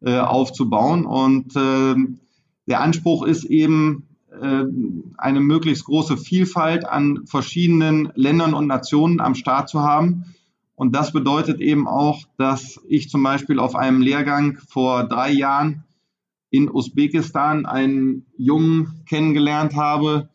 äh, 0.00 0.18
aufzubauen. 0.18 1.06
Und 1.06 1.56
äh, 1.56 1.94
der 2.66 2.80
Anspruch 2.80 3.24
ist 3.24 3.44
eben, 3.44 4.06
äh, 4.40 4.64
eine 5.16 5.40
möglichst 5.40 5.84
große 5.84 6.16
Vielfalt 6.16 6.86
an 6.86 7.26
verschiedenen 7.26 8.10
Ländern 8.14 8.54
und 8.54 8.66
Nationen 8.66 9.20
am 9.20 9.34
Start 9.34 9.68
zu 9.68 9.80
haben. 9.80 10.34
Und 10.74 10.94
das 10.94 11.12
bedeutet 11.12 11.60
eben 11.60 11.86
auch, 11.86 12.24
dass 12.36 12.80
ich 12.88 13.08
zum 13.08 13.22
Beispiel 13.22 13.58
auf 13.58 13.76
einem 13.76 14.02
Lehrgang 14.02 14.58
vor 14.68 15.04
drei 15.04 15.30
Jahren 15.30 15.84
in 16.50 16.70
Usbekistan 16.70 17.64
einen 17.66 18.26
Jungen 18.36 19.02
kennengelernt 19.08 19.76
habe, 19.76 20.28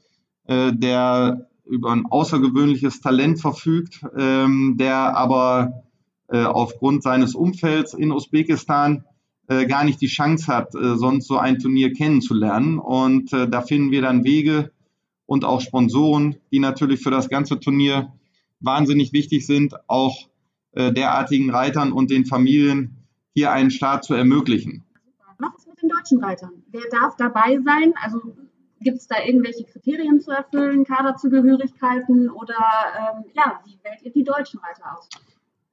äh, 0.46 0.72
der 0.74 1.50
über 1.66 1.92
ein 1.92 2.06
außergewöhnliches 2.06 3.02
Talent 3.02 3.40
verfügt, 3.40 4.04
ähm, 4.18 4.76
der 4.78 5.16
aber 5.16 5.84
äh, 6.32 6.44
aufgrund 6.44 7.04
seines 7.04 7.34
Umfelds 7.36 7.94
in 7.94 8.12
Usbekistan 8.12 9.04
äh, 9.48 9.66
gar 9.66 9.84
nicht 9.84 10.00
die 10.00 10.08
Chance 10.08 10.46
hat, 10.46 10.76
äh, 10.76 10.96
sonst 10.96 11.28
so 11.28 11.38
ein 11.40 11.58
Turnier 11.58 11.92
kennenzulernen. 11.92 12.78
Und 12.78 13.34
äh, 13.34 13.50
da 13.50 13.64
finden 13.64 13.90
wir 13.90 14.04
dann 14.04 14.24
Wege 14.24 14.72
und 15.26 15.44
auch 15.44 15.60
Sponsoren, 15.60 16.36
die 16.52 16.60
natürlich 16.60 17.02
für 17.02 17.10
das 17.10 17.30
ganze 17.30 17.60
Turnier 17.60 18.14
wahnsinnig 18.60 19.14
wichtig 19.14 19.46
sind, 19.46 19.74
auch 19.88 20.28
derartigen 20.76 21.50
Reitern 21.50 21.92
und 21.92 22.12
den 22.12 22.26
Familien 22.26 23.08
hier 23.34 23.52
einen 23.52 23.72
Start 23.72 24.04
zu 24.04 24.14
ermöglichen. 24.14 24.84
Was 25.40 25.56
ist 25.58 25.68
mit 25.68 25.82
den 25.82 25.90
deutschen 25.90 26.24
Reitern? 26.24 26.52
Wer 26.68 26.84
darf 26.92 27.16
dabei 27.16 27.58
sein? 27.66 27.94
Also 28.04 28.22
gibt 28.80 28.98
es 28.98 29.08
da 29.08 29.16
irgendwelche 29.24 29.64
Kriterien 29.64 30.20
zu 30.20 30.30
erfüllen, 30.30 30.86
Kaderzugehörigkeiten 30.86 32.30
oder 32.30 32.54
ähm, 32.54 33.26
ja, 33.34 33.60
wie 33.66 33.80
wählt 33.84 34.04
ihr 34.04 34.12
die 34.12 34.24
deutschen 34.24 34.60
Reiter 34.60 34.98
aus? 34.98 35.10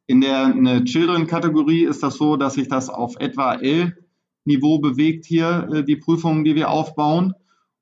In 0.06 0.20
der 0.20 0.84
Children-Kategorie 0.84 1.84
ist 1.84 2.02
das 2.02 2.16
so, 2.16 2.36
dass 2.36 2.54
sich 2.54 2.68
das 2.68 2.88
auf 2.88 3.16
etwa 3.18 3.54
L-Niveau 3.54 4.78
bewegt 4.78 5.24
hier, 5.24 5.68
äh, 5.72 5.84
die 5.84 5.96
Prüfungen, 5.96 6.44
die 6.44 6.54
wir 6.54 6.70
aufbauen. 6.70 7.34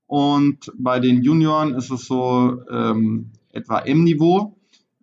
Und 0.07 0.73
bei 0.79 1.01
den 1.01 1.23
Junioren 1.23 1.75
ist 1.75 1.91
es 1.91 2.07
so 2.07 2.63
ähm, 2.71 3.33
etwa 3.53 3.81
M-Niveau. 3.81 4.57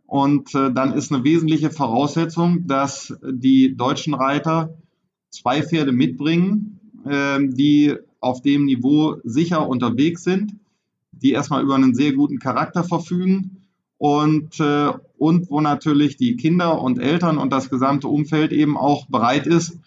Und 0.07 0.53
äh, 0.55 0.73
dann 0.73 0.93
ist 0.93 1.11
eine 1.11 1.23
wesentliche 1.23 1.69
Voraussetzung, 1.69 2.65
dass 2.67 3.15
die 3.23 3.77
deutschen 3.77 4.13
Reiter 4.13 4.77
zwei 5.29 5.61
Pferde 5.61 5.91
mitbringen, 5.91 6.79
äh, 7.05 7.39
die 7.39 7.95
auf 8.19 8.41
dem 8.41 8.65
Niveau 8.65 9.17
sicher 9.23 9.67
unterwegs 9.67 10.23
sind, 10.23 10.55
die 11.11 11.31
erstmal 11.31 11.63
über 11.63 11.75
einen 11.75 11.93
sehr 11.93 12.13
guten 12.13 12.39
Charakter 12.39 12.83
verfügen 12.83 13.60
und, 14.01 14.59
äh, 14.59 14.93
und 15.19 15.51
wo 15.51 15.61
natürlich 15.61 16.17
die 16.17 16.35
Kinder 16.35 16.81
und 16.81 16.97
Eltern 16.97 17.37
und 17.37 17.53
das 17.53 17.69
gesamte 17.69 18.07
Umfeld 18.07 18.51
eben 18.51 18.75
auch 18.75 19.05
bereit 19.05 19.45
ist, 19.45 19.77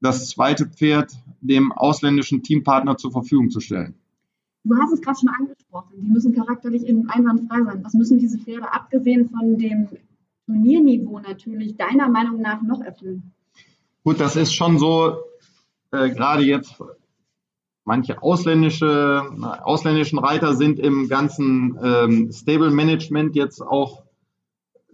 das 0.00 0.28
zweite 0.28 0.66
Pferd 0.66 1.10
dem 1.40 1.72
ausländischen 1.72 2.44
Teampartner 2.44 2.96
zur 2.96 3.10
Verfügung 3.10 3.50
zu 3.50 3.58
stellen. 3.58 3.96
Du 4.62 4.76
hast 4.76 4.92
es 4.92 5.00
gerade 5.00 5.18
schon 5.18 5.28
angesprochen, 5.28 5.90
die 5.96 6.06
müssen 6.06 6.32
charakterlich 6.32 6.86
eben 6.86 7.10
einwandfrei 7.10 7.64
sein. 7.64 7.84
Was 7.84 7.94
müssen 7.94 8.20
diese 8.20 8.38
Pferde, 8.38 8.72
abgesehen 8.72 9.28
von 9.28 9.58
dem 9.58 9.88
Turnierniveau 10.46 11.18
natürlich, 11.18 11.76
deiner 11.76 12.08
Meinung 12.08 12.40
nach 12.40 12.62
noch 12.62 12.80
erfüllen? 12.80 13.32
Gut, 14.04 14.20
das 14.20 14.36
ist 14.36 14.54
schon 14.54 14.78
so, 14.78 15.16
äh, 15.90 16.10
gerade 16.10 16.44
jetzt 16.44 16.80
manche 17.84 18.22
ausländische, 18.22 19.22
ausländischen 19.62 20.18
Reiter 20.18 20.54
sind 20.54 20.78
im 20.78 21.08
ganzen 21.08 21.78
ähm, 21.82 22.32
Stable 22.32 22.70
Management 22.70 23.36
jetzt 23.36 23.60
auch 23.60 24.02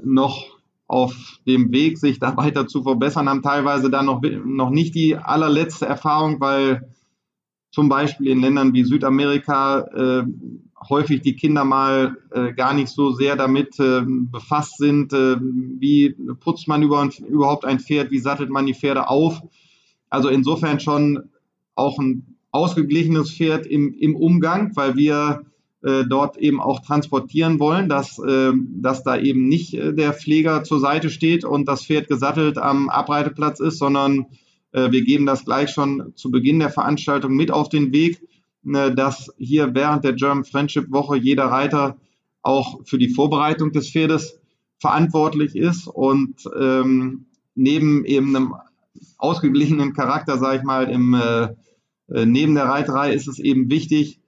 noch 0.02 0.60
auf 0.86 1.14
dem 1.46 1.70
Weg, 1.70 1.98
sich 1.98 2.18
da 2.18 2.36
weiter 2.36 2.66
zu 2.66 2.82
verbessern, 2.82 3.28
haben 3.28 3.42
teilweise 3.42 3.90
da 3.90 4.02
noch, 4.02 4.20
noch 4.22 4.70
nicht 4.70 4.94
die 4.94 5.16
allerletzte 5.16 5.86
Erfahrung, 5.86 6.40
weil 6.40 6.88
zum 7.70 7.88
Beispiel 7.88 8.28
in 8.28 8.40
Ländern 8.40 8.72
wie 8.72 8.82
Südamerika 8.82 9.80
äh, 9.94 10.24
häufig 10.88 11.20
die 11.20 11.36
Kinder 11.36 11.64
mal 11.64 12.16
äh, 12.32 12.52
gar 12.52 12.74
nicht 12.74 12.88
so 12.88 13.12
sehr 13.12 13.36
damit 13.36 13.78
äh, 13.78 14.02
befasst 14.04 14.78
sind, 14.78 15.12
äh, 15.12 15.36
wie 15.38 16.16
putzt 16.40 16.66
man 16.66 16.82
über, 16.82 17.08
überhaupt 17.28 17.64
ein 17.64 17.78
Pferd, 17.78 18.10
wie 18.10 18.18
sattelt 18.18 18.50
man 18.50 18.66
die 18.66 18.74
Pferde 18.74 19.08
auf. 19.08 19.40
Also 20.08 20.28
insofern 20.28 20.80
schon 20.80 21.30
auch 21.76 22.00
ein 22.00 22.29
ausgeglichenes 22.50 23.32
Pferd 23.32 23.66
im, 23.66 23.94
im 23.94 24.16
Umgang, 24.16 24.72
weil 24.74 24.96
wir 24.96 25.42
äh, 25.82 26.04
dort 26.04 26.36
eben 26.36 26.60
auch 26.60 26.80
transportieren 26.80 27.58
wollen, 27.58 27.88
dass, 27.88 28.18
äh, 28.18 28.52
dass 28.54 29.02
da 29.02 29.16
eben 29.18 29.48
nicht 29.48 29.74
äh, 29.74 29.94
der 29.94 30.12
Pfleger 30.12 30.62
zur 30.64 30.80
Seite 30.80 31.10
steht 31.10 31.44
und 31.44 31.66
das 31.66 31.86
Pferd 31.86 32.08
gesattelt 32.08 32.58
am 32.58 32.88
Abreiteplatz 32.88 33.60
ist, 33.60 33.78
sondern 33.78 34.26
äh, 34.72 34.90
wir 34.90 35.02
geben 35.02 35.26
das 35.26 35.44
gleich 35.44 35.70
schon 35.70 36.12
zu 36.16 36.30
Beginn 36.30 36.58
der 36.58 36.70
Veranstaltung 36.70 37.34
mit 37.34 37.50
auf 37.50 37.68
den 37.68 37.92
Weg, 37.92 38.20
äh, 38.66 38.94
dass 38.94 39.32
hier 39.38 39.74
während 39.74 40.04
der 40.04 40.12
German 40.12 40.44
Friendship 40.44 40.90
Woche 40.90 41.16
jeder 41.16 41.46
Reiter 41.46 41.96
auch 42.42 42.80
für 42.84 42.98
die 42.98 43.10
Vorbereitung 43.10 43.72
des 43.72 43.90
Pferdes 43.90 44.38
verantwortlich 44.78 45.56
ist 45.56 45.86
und 45.86 46.44
ähm, 46.58 47.26
neben 47.54 48.04
eben 48.04 48.34
einem 48.34 48.54
ausgeglichenen 49.18 49.92
Charakter, 49.92 50.38
sage 50.38 50.58
ich 50.58 50.62
mal, 50.62 50.90
im, 50.90 51.14
äh, 51.14 51.48
neben 52.10 52.54
der 52.54 52.64
Reiterei 52.64 53.14
ist 53.14 53.28
es 53.28 53.38
eben 53.38 53.70
wichtig, 53.70 54.20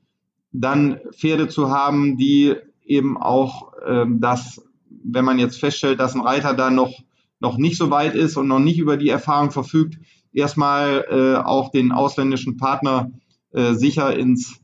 dann 0.52 0.98
Pferde 1.12 1.48
zu 1.48 1.70
haben, 1.70 2.16
die 2.16 2.54
eben 2.84 3.16
auch 3.16 3.72
äh, 3.84 4.06
das, 4.08 4.62
wenn 4.88 5.24
man 5.24 5.38
jetzt 5.38 5.58
feststellt, 5.58 6.00
dass 6.00 6.14
ein 6.14 6.20
Reiter 6.20 6.54
da 6.54 6.70
noch, 6.70 6.92
noch 7.40 7.58
nicht 7.58 7.76
so 7.76 7.90
weit 7.90 8.14
ist 8.14 8.36
und 8.36 8.48
noch 8.48 8.60
nicht 8.60 8.78
über 8.78 8.96
die 8.96 9.08
Erfahrung 9.08 9.50
verfügt, 9.50 9.98
erstmal 10.32 11.04
äh, 11.10 11.36
auch 11.36 11.70
den 11.70 11.92
ausländischen 11.92 12.56
Partner 12.56 13.10
äh, 13.52 13.74
sicher 13.74 14.16
ins 14.16 14.60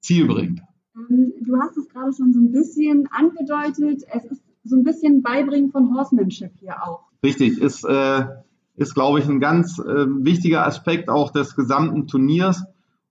Ziel 0.00 0.26
bringt. 0.26 0.60
Ähm, 0.94 1.32
du 1.42 1.56
hast 1.58 1.76
es 1.76 1.88
gerade 1.88 2.12
schon 2.12 2.32
so 2.32 2.40
ein 2.40 2.52
bisschen 2.52 3.08
angedeutet. 3.10 4.04
Es 4.12 4.24
ist 4.24 4.42
so 4.64 4.76
ein 4.76 4.84
bisschen 4.84 5.22
Beibringen 5.22 5.70
von 5.70 5.94
Horsemanship 5.94 6.52
hier 6.60 6.82
auch. 6.82 7.04
Richtig, 7.22 7.58
ist, 7.58 7.84
äh, 7.84 8.26
ist 8.76 8.94
glaube 8.94 9.20
ich, 9.20 9.26
ein 9.26 9.40
ganz 9.40 9.78
äh, 9.78 10.06
wichtiger 10.06 10.66
Aspekt 10.66 11.08
auch 11.08 11.30
des 11.30 11.56
gesamten 11.56 12.06
Turniers. 12.06 12.62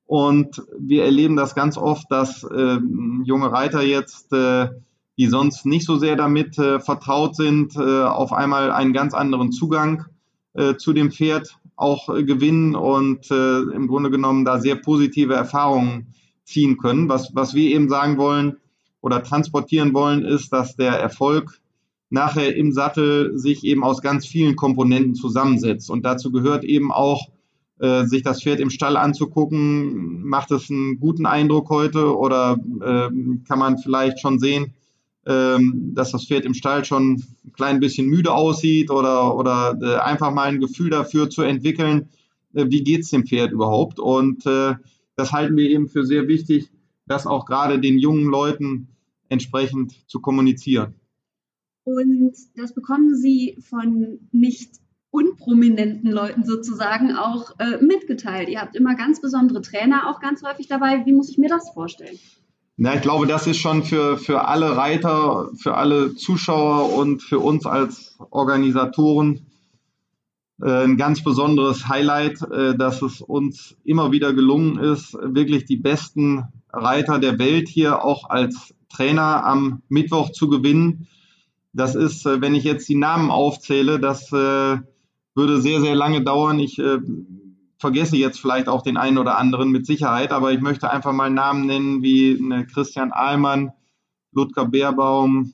Und 0.05 0.61
wir 0.77 1.03
erleben 1.03 1.35
das 1.35 1.55
ganz 1.55 1.77
oft, 1.77 2.05
dass 2.11 2.43
äh, 2.43 2.77
junge 3.23 3.51
Reiter 3.51 3.81
jetzt, 3.81 4.31
äh, 4.33 4.69
die 5.17 5.27
sonst 5.27 5.65
nicht 5.65 5.85
so 5.85 5.97
sehr 5.97 6.15
damit 6.15 6.57
äh, 6.59 6.79
vertraut 6.79 7.35
sind, 7.35 7.75
äh, 7.75 8.03
auf 8.03 8.31
einmal 8.31 8.71
einen 8.71 8.93
ganz 8.93 9.13
anderen 9.13 9.51
Zugang 9.51 10.05
äh, 10.53 10.75
zu 10.75 10.93
dem 10.93 11.11
Pferd 11.11 11.57
auch 11.77 12.07
gewinnen 12.07 12.73
und 12.73 13.29
im 13.29 13.87
Grunde 13.87 14.09
genommen 14.09 14.45
da 14.45 14.61
sehr 14.61 14.77
positive 14.77 15.33
Erfahrungen 15.33 16.13
ziehen 16.45 16.77
können. 16.77 17.09
Was, 17.09 17.35
was 17.35 17.53
wir 17.53 17.69
eben 17.69 17.89
sagen 17.89 18.17
wollen 18.17 18.55
oder 19.01 19.21
transportieren 19.21 19.93
wollen, 19.93 20.23
ist, 20.23 20.53
dass 20.53 20.77
der 20.77 20.93
Erfolg 20.93 21.59
nachher 22.09 22.55
im 22.55 22.71
Sattel 22.71 23.37
sich 23.37 23.63
eben 23.63 23.83
aus 23.83 24.01
ganz 24.01 24.25
vielen 24.25 24.55
Komponenten 24.55 25.15
zusammensetzt. 25.15 25.89
Und 25.89 26.03
dazu 26.03 26.31
gehört 26.31 26.63
eben 26.63 26.91
auch, 26.91 27.29
äh, 27.79 28.05
sich 28.05 28.23
das 28.23 28.41
Pferd 28.41 28.59
im 28.59 28.69
Stall 28.69 28.95
anzugucken. 28.97 30.23
Macht 30.23 30.51
es 30.51 30.69
einen 30.69 30.99
guten 30.99 31.25
Eindruck 31.25 31.69
heute 31.69 32.17
oder 32.17 32.57
äh, 32.81 33.09
kann 33.47 33.59
man 33.59 33.77
vielleicht 33.77 34.19
schon 34.19 34.39
sehen, 34.39 34.73
ähm, 35.25 35.91
dass 35.93 36.11
das 36.11 36.25
Pferd 36.25 36.45
im 36.45 36.53
Stall 36.53 36.85
schon 36.85 37.13
ein 37.43 37.53
klein 37.53 37.79
bisschen 37.79 38.07
müde 38.07 38.33
aussieht 38.33 38.91
oder, 38.91 39.35
oder 39.35 39.77
äh, 39.81 39.95
einfach 39.97 40.31
mal 40.31 40.49
ein 40.49 40.59
Gefühl 40.59 40.89
dafür 40.89 41.29
zu 41.29 41.41
entwickeln, 41.41 42.09
äh, 42.53 42.65
wie 42.69 42.83
geht 42.83 43.01
es 43.01 43.09
dem 43.09 43.25
Pferd 43.25 43.51
überhaupt. 43.51 43.99
Und 43.99 44.45
äh, 44.45 44.75
das 45.15 45.31
halten 45.31 45.57
wir 45.57 45.69
eben 45.69 45.89
für 45.89 46.05
sehr 46.05 46.27
wichtig, 46.27 46.69
das 47.07 47.27
auch 47.27 47.45
gerade 47.45 47.79
den 47.79 47.99
jungen 47.99 48.25
Leuten 48.25 48.87
entsprechend 49.29 49.95
zu 50.07 50.19
kommunizieren. 50.19 50.95
Und 51.85 52.33
das 52.57 52.73
bekommen 52.73 53.15
Sie 53.15 53.57
von 53.61 54.19
nicht 54.31 54.71
unprominenten 55.11 56.11
Leuten 56.11 56.43
sozusagen 56.43 57.15
auch 57.15 57.57
äh, 57.59 57.77
mitgeteilt. 57.81 58.49
Ihr 58.49 58.59
habt 58.59 58.75
immer 58.75 58.95
ganz 58.95 59.21
besondere 59.21 59.61
Trainer 59.61 60.09
auch 60.09 60.19
ganz 60.19 60.43
häufig 60.43 60.67
dabei. 60.67 61.05
Wie 61.05 61.13
muss 61.13 61.29
ich 61.29 61.37
mir 61.37 61.47
das 61.47 61.69
vorstellen? 61.69 62.19
Na, 62.75 62.95
ich 62.95 63.01
glaube, 63.01 63.25
das 63.25 63.47
ist 63.47 63.57
schon 63.57 63.83
für, 63.83 64.17
für 64.17 64.45
alle 64.47 64.75
Reiter, 64.75 65.49
für 65.57 65.75
alle 65.75 66.15
Zuschauer 66.15 66.93
und 66.93 67.21
für 67.21 67.39
uns 67.39 67.65
als 67.65 68.17
Organisatoren 68.31 69.45
äh, 70.61 70.83
ein 70.83 70.97
ganz 70.97 71.23
besonderes 71.23 71.87
Highlight, 71.87 72.41
äh, 72.41 72.75
dass 72.75 73.01
es 73.01 73.21
uns 73.21 73.77
immer 73.85 74.11
wieder 74.11 74.33
gelungen 74.33 74.79
ist, 74.79 75.13
wirklich 75.13 75.65
die 75.65 75.77
besten 75.77 76.45
Reiter 76.73 77.19
der 77.19 77.39
Welt 77.39 77.69
hier 77.69 78.03
auch 78.03 78.29
als 78.29 78.73
Trainer 78.89 79.45
am 79.45 79.81
Mittwoch 79.87 80.31
zu 80.31 80.49
gewinnen. 80.49 81.07
Das 81.75 81.93
ist, 81.93 82.25
äh, 82.25 82.39
wenn 82.39 82.55
ich 82.55 82.63
jetzt 82.63 82.87
die 82.87 82.95
Namen 82.95 83.29
aufzähle, 83.29 83.99
das 83.99 84.31
äh, 84.31 84.77
würde 85.35 85.59
sehr, 85.59 85.81
sehr 85.81 85.93
lange 85.93 86.23
dauern. 86.23 86.57
Ich 86.57 86.79
äh, 86.79 86.99
vergesse 87.77 88.15
jetzt 88.15 88.39
vielleicht 88.39 88.69
auch 88.69 88.81
den 88.81 88.95
einen 88.95 89.17
oder 89.17 89.37
anderen 89.37 89.71
mit 89.71 89.85
Sicherheit, 89.85 90.31
aber 90.31 90.53
ich 90.53 90.61
möchte 90.61 90.89
einfach 90.89 91.11
mal 91.11 91.29
Namen 91.29 91.65
nennen 91.65 92.01
wie 92.01 92.39
ne, 92.41 92.65
Christian 92.65 93.11
Ahlmann, 93.11 93.73
Ludger 94.31 94.65
Beerbaum, 94.65 95.51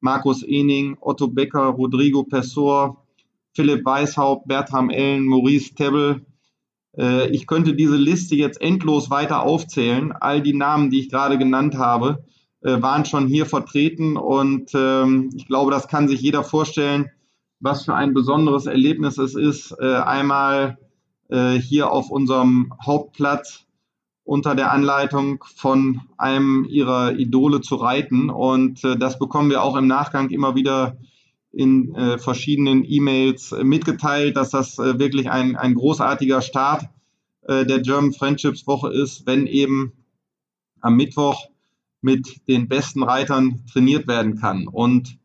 Markus 0.00 0.42
Ening, 0.42 0.96
Otto 1.00 1.28
Becker, 1.28 1.66
Rodrigo 1.66 2.24
Pessor, 2.24 3.06
Philipp 3.54 3.84
Weishaupt, 3.84 4.48
Bertram 4.48 4.90
Ellen, 4.90 5.26
Maurice 5.26 5.74
Tebbel. 5.74 6.26
Ich 7.30 7.46
könnte 7.46 7.74
diese 7.74 7.96
Liste 7.96 8.34
jetzt 8.34 8.60
endlos 8.60 9.10
weiter 9.10 9.42
aufzählen. 9.42 10.12
All 10.12 10.42
die 10.42 10.54
Namen, 10.54 10.90
die 10.90 11.00
ich 11.00 11.08
gerade 11.08 11.38
genannt 11.38 11.76
habe, 11.76 12.24
waren 12.70 13.04
schon 13.04 13.26
hier 13.26 13.46
vertreten 13.46 14.16
und 14.16 14.70
ähm, 14.74 15.30
ich 15.34 15.46
glaube, 15.46 15.70
das 15.70 15.88
kann 15.88 16.08
sich 16.08 16.20
jeder 16.20 16.44
vorstellen, 16.44 17.10
was 17.62 17.84
für 17.84 17.94
ein 17.94 18.12
besonderes 18.14 18.66
Erlebnis 18.66 19.18
es 19.18 19.34
ist, 19.34 19.74
äh, 19.80 19.94
einmal 19.94 20.78
äh, 21.28 21.52
hier 21.54 21.90
auf 21.90 22.10
unserem 22.10 22.74
Hauptplatz 22.84 23.64
unter 24.24 24.54
der 24.54 24.72
Anleitung 24.72 25.44
von 25.56 26.00
einem 26.16 26.66
ihrer 26.68 27.12
Idole 27.12 27.60
zu 27.60 27.76
reiten. 27.76 28.30
Und 28.30 28.84
äh, 28.84 28.96
das 28.96 29.18
bekommen 29.18 29.50
wir 29.50 29.62
auch 29.62 29.76
im 29.76 29.86
Nachgang 29.86 30.30
immer 30.30 30.54
wieder 30.54 30.96
in 31.52 31.94
äh, 31.94 32.18
verschiedenen 32.18 32.84
E-Mails 32.84 33.54
mitgeteilt, 33.62 34.36
dass 34.36 34.50
das 34.50 34.78
äh, 34.78 34.98
wirklich 34.98 35.30
ein, 35.30 35.56
ein 35.56 35.74
großartiger 35.74 36.40
Start 36.40 36.88
äh, 37.42 37.66
der 37.66 37.80
German 37.80 38.12
Friendships 38.12 38.66
Woche 38.66 38.90
ist, 38.92 39.26
wenn 39.26 39.46
eben 39.46 39.92
am 40.80 40.96
Mittwoch 40.96 41.48
mit 42.02 42.46
den 42.48 42.68
besten 42.68 43.02
Reitern 43.02 43.64
trainiert 43.72 44.06
werden 44.06 44.38
kann. 44.38 44.66
Und 44.66 45.18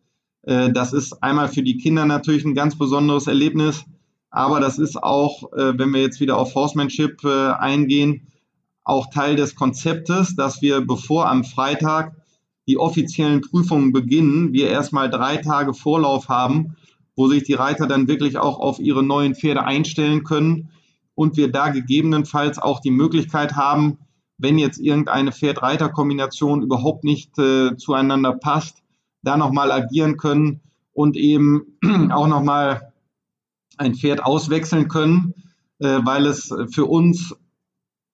äh, 0.44 0.72
das 0.72 0.94
ist 0.94 1.22
einmal 1.22 1.50
für 1.50 1.64
die 1.64 1.78
Kinder 1.78 2.06
natürlich 2.06 2.46
ein 2.46 2.56
ganz 2.56 2.78
besonderes 2.78 3.28
Erlebnis, 3.28 3.84
aber 4.30 4.60
das 4.60 4.78
ist 4.78 5.02
auch, 5.02 5.52
äh, 5.54 5.78
wenn 5.78 5.92
wir 5.92 6.02
jetzt 6.02 6.20
wieder 6.20 6.38
auf 6.38 6.56
Horsemanship 6.56 7.24
äh, 7.24 7.52
eingehen, 7.52 8.28
auch 8.84 9.10
Teil 9.10 9.36
des 9.36 9.56
Konzeptes, 9.56 10.36
dass 10.36 10.62
wir 10.62 10.82
bevor 10.82 11.28
am 11.28 11.44
Freitag 11.44 12.16
die 12.68 12.78
offiziellen 12.78 13.42
Prüfungen 13.42 13.92
beginnen, 13.92 14.54
wir 14.54 14.70
erstmal 14.70 15.10
drei 15.10 15.38
Tage 15.38 15.74
Vorlauf 15.74 16.30
haben, 16.30 16.76
wo 17.16 17.28
sich 17.28 17.44
die 17.44 17.54
Reiter 17.54 17.88
dann 17.88 18.08
wirklich 18.08 18.38
auch 18.38 18.60
auf 18.60 18.80
ihre 18.80 19.04
neuen 19.04 19.36
Pferde 19.36 19.64
einstellen 19.64 20.24
können 20.24 20.70
und 21.16 21.36
wir 21.36 21.52
da 21.52 21.70
gegebenenfalls 21.70 22.60
auch 22.60 22.80
die 22.80 22.92
Möglichkeit 22.92 23.56
haben, 23.56 23.98
wenn 24.38 24.58
jetzt 24.58 24.80
irgendeine 24.80 25.32
Pferd-Reiter-Kombination 25.32 26.62
überhaupt 26.62 27.04
nicht 27.04 27.38
äh, 27.40 27.76
zueinander 27.78 28.34
passt, 28.34 28.84
da 29.24 29.38
nochmal 29.38 29.72
agieren 29.72 30.18
können 30.18 30.62
und 30.94 31.18
eben 31.18 31.78
auch 32.12 32.28
nochmal 32.28 32.94
ein 33.78 33.96
Pferd 33.96 34.24
auswechseln 34.24 34.88
können, 34.88 35.34
äh, 35.80 36.00
weil 36.04 36.26
es 36.26 36.54
für 36.72 36.86
uns 36.86 37.36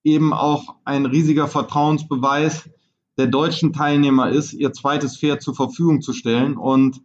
eben 0.04 0.34
auch 0.34 0.76
ein 0.84 1.06
riesiger 1.06 1.48
Vertrauensbeweis 1.48 2.70
der 3.18 3.28
deutschen 3.28 3.74
Teilnehmer 3.74 4.30
ist, 4.30 4.54
ihr 4.54 4.74
zweites 4.74 5.18
Pferd 5.18 5.42
zur 5.42 5.56
Verfügung 5.56 6.02
zu 6.02 6.14
stellen. 6.14 6.58
Und 6.58 7.02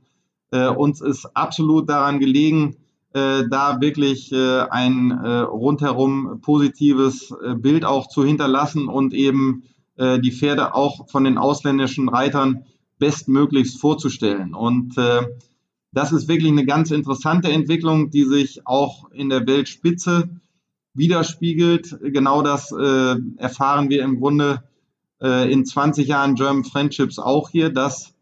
äh, 0.50 0.68
uns 0.68 1.00
ist 1.00 1.26
absolut 1.36 1.88
daran 1.88 2.18
gelegen, 2.18 2.76
da 3.12 3.80
wirklich 3.80 4.32
äh, 4.32 4.60
ein 4.70 5.10
äh, 5.10 5.38
rundherum 5.40 6.40
positives 6.42 7.30
äh, 7.30 7.54
Bild 7.54 7.84
auch 7.84 8.08
zu 8.08 8.24
hinterlassen 8.24 8.88
und 8.88 9.14
eben 9.14 9.62
äh, 9.96 10.20
die 10.20 10.32
Pferde 10.32 10.74
auch 10.74 11.08
von 11.08 11.24
den 11.24 11.38
ausländischen 11.38 12.08
Reitern 12.08 12.64
bestmöglichst 12.98 13.80
vorzustellen. 13.80 14.54
Und 14.54 14.96
äh, 14.98 15.22
das 15.92 16.12
ist 16.12 16.28
wirklich 16.28 16.52
eine 16.52 16.66
ganz 16.66 16.90
interessante 16.90 17.50
Entwicklung, 17.50 18.10
die 18.10 18.24
sich 18.24 18.66
auch 18.66 19.10
in 19.10 19.28
der 19.28 19.46
Weltspitze 19.46 20.28
widerspiegelt. 20.94 21.98
Genau 22.02 22.42
das 22.42 22.72
äh, 22.72 23.16
erfahren 23.36 23.88
wir 23.88 24.02
im 24.02 24.20
Grunde 24.20 24.62
äh, 25.20 25.50
in 25.50 25.64
20 25.64 26.06
Jahren 26.06 26.34
German 26.34 26.64
Friendships 26.64 27.18
auch 27.18 27.50
hier, 27.50 27.70
dass 27.70 28.14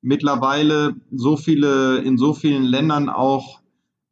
mittlerweile 0.00 0.94
so 1.10 1.36
viele 1.36 1.98
in 1.98 2.18
so 2.18 2.34
vielen 2.34 2.64
Ländern 2.64 3.08
auch 3.08 3.57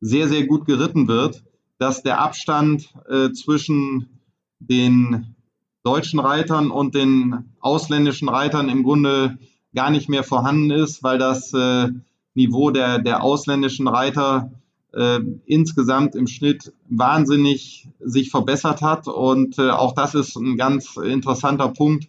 sehr, 0.00 0.28
sehr 0.28 0.46
gut 0.46 0.66
geritten 0.66 1.08
wird, 1.08 1.44
dass 1.78 2.02
der 2.02 2.20
Abstand 2.20 2.94
äh, 3.08 3.30
zwischen 3.32 4.20
den 4.58 5.36
deutschen 5.82 6.18
Reitern 6.18 6.70
und 6.70 6.94
den 6.94 7.54
ausländischen 7.60 8.28
Reitern 8.28 8.68
im 8.68 8.82
Grunde 8.82 9.38
gar 9.74 9.90
nicht 9.90 10.08
mehr 10.08 10.24
vorhanden 10.24 10.70
ist, 10.70 11.02
weil 11.02 11.18
das 11.18 11.52
äh, 11.52 11.88
Niveau 12.34 12.70
der, 12.70 12.98
der 12.98 13.22
ausländischen 13.22 13.86
Reiter 13.86 14.50
äh, 14.92 15.20
insgesamt 15.44 16.14
im 16.14 16.26
Schnitt 16.26 16.72
wahnsinnig 16.88 17.88
sich 18.00 18.30
verbessert 18.30 18.82
hat. 18.82 19.06
Und 19.06 19.58
äh, 19.58 19.70
auch 19.70 19.94
das 19.94 20.14
ist 20.14 20.36
ein 20.36 20.56
ganz 20.56 20.96
interessanter 20.96 21.68
Punkt, 21.68 22.08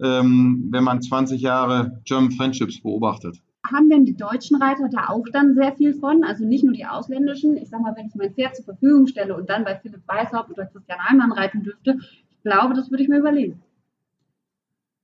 ähm, 0.00 0.68
wenn 0.70 0.84
man 0.84 1.00
20 1.00 1.40
Jahre 1.40 2.00
German 2.04 2.32
Friendships 2.32 2.82
beobachtet. 2.82 3.40
Haben 3.64 3.88
denn 3.88 4.04
die 4.04 4.16
deutschen 4.16 4.60
Reiter 4.60 4.88
da 4.90 5.08
auch 5.08 5.24
dann 5.32 5.54
sehr 5.54 5.72
viel 5.72 5.94
von? 5.94 6.22
Also 6.22 6.44
nicht 6.44 6.64
nur 6.64 6.74
die 6.74 6.84
ausländischen. 6.84 7.56
Ich 7.56 7.70
sag 7.70 7.80
mal, 7.80 7.94
wenn 7.96 8.06
ich 8.06 8.14
mein 8.14 8.34
Pferd 8.34 8.56
zur 8.56 8.64
Verfügung 8.66 9.06
stelle 9.06 9.34
und 9.34 9.48
dann 9.48 9.64
bei 9.64 9.76
Philipp 9.76 10.02
Weishaupt 10.06 10.50
oder 10.50 10.66
Christian 10.66 10.98
Heimann 11.08 11.32
reiten 11.32 11.62
dürfte, 11.62 11.98
ich 11.98 12.42
glaube, 12.42 12.74
das 12.74 12.90
würde 12.90 13.02
ich 13.02 13.08
mir 13.08 13.18
überlegen. 13.18 13.62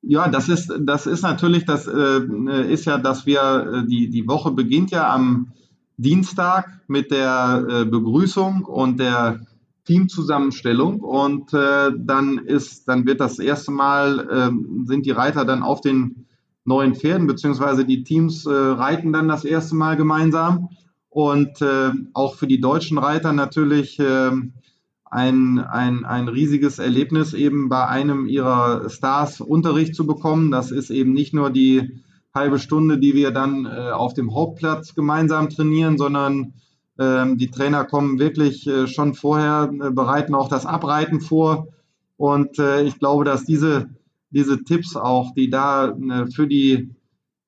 Ja, 0.03 0.29
das 0.29 0.49
ist, 0.49 0.73
das 0.81 1.07
ist 1.07 1.23
natürlich, 1.23 1.65
das 1.65 1.87
äh, 1.87 2.73
ist 2.73 2.87
ja, 2.87 2.99
dass 2.99 3.27
wir, 3.27 3.83
äh, 3.85 3.87
die, 3.87 4.09
die 4.09 4.27
Woche 4.27 4.51
beginnt 4.51 4.91
ja 4.91 5.13
am 5.13 5.53
Dienstag 5.97 6.81
mit 6.87 7.11
der 7.11 7.67
äh, 7.69 7.85
Begrüßung 7.85 8.65
und 8.65 8.99
der 8.99 9.41
Teamzusammenstellung 9.85 11.01
und 11.01 11.53
äh, 11.53 11.91
dann 11.99 12.39
ist, 12.39 12.89
dann 12.89 13.07
wird 13.07 13.21
das 13.21 13.39
erste 13.39 13.73
Mal, 13.73 14.21
äh, 14.21 14.87
sind 14.87 15.05
die 15.05 15.11
Reiter 15.11 15.45
dann 15.45 15.63
auf 15.63 15.81
den 15.81 16.27
neuen 16.65 16.95
Pferden, 16.95 17.27
beziehungsweise 17.27 17.85
die 17.85 18.05
Teams 18.05 18.47
äh, 18.47 18.51
reiten 18.51 19.13
dann 19.13 19.29
das 19.29 19.45
erste 19.45 19.75
Mal 19.75 19.97
gemeinsam 19.97 20.69
und 21.09 21.61
äh, 21.61 21.91
auch 22.15 22.37
für 22.37 22.47
die 22.47 22.61
deutschen 22.61 22.99
Reiter 22.99 23.33
natürlich 23.33 23.99
äh, 23.99 24.31
ein, 25.11 25.59
ein, 25.59 26.05
ein 26.05 26.29
riesiges 26.29 26.79
Erlebnis, 26.79 27.35
eben 27.35 27.69
bei 27.69 27.87
einem 27.87 28.27
ihrer 28.27 28.89
Stars 28.89 29.41
Unterricht 29.41 29.97
zu 29.97 30.07
bekommen. 30.07 30.53
Das 30.53 30.71
ist 30.71 30.91
eben 30.91 31.13
nicht 31.13 31.35
nur 31.35 31.51
die 31.51 32.01
halbe 32.33 32.61
Stunde, 32.61 32.99
die 32.99 33.15
wir 33.15 33.33
dann 33.33 33.67
äh, 33.67 33.91
auf 33.91 34.15
dem 34.15 34.33
Hauptplatz 34.35 34.95
gemeinsam 34.95 35.51
trainieren, 35.51 35.99
sondern 35.99 36.55
ähm, 36.97 37.39
die 37.39 37.51
Trainer 37.51 37.85
kommen 37.85 38.21
wirklich 38.21 38.69
äh, 38.69 38.87
schon 38.87 39.15
vorher, 39.15 39.71
äh, 39.73 39.91
bereiten 39.91 40.37
auch 40.37 40.49
das 40.49 40.65
Abreiten 40.65 41.21
vor. 41.21 41.69
Und 42.17 42.59
ich 42.59 42.99
glaube, 42.99 43.25
dass 43.25 43.47
diese, 43.47 43.89
diese 44.31 44.63
Tipps 44.65 44.97
auch, 44.97 45.35
die 45.35 45.51
da 45.51 45.89
äh, 45.91 46.27
für 46.31 46.47
die 46.47 46.91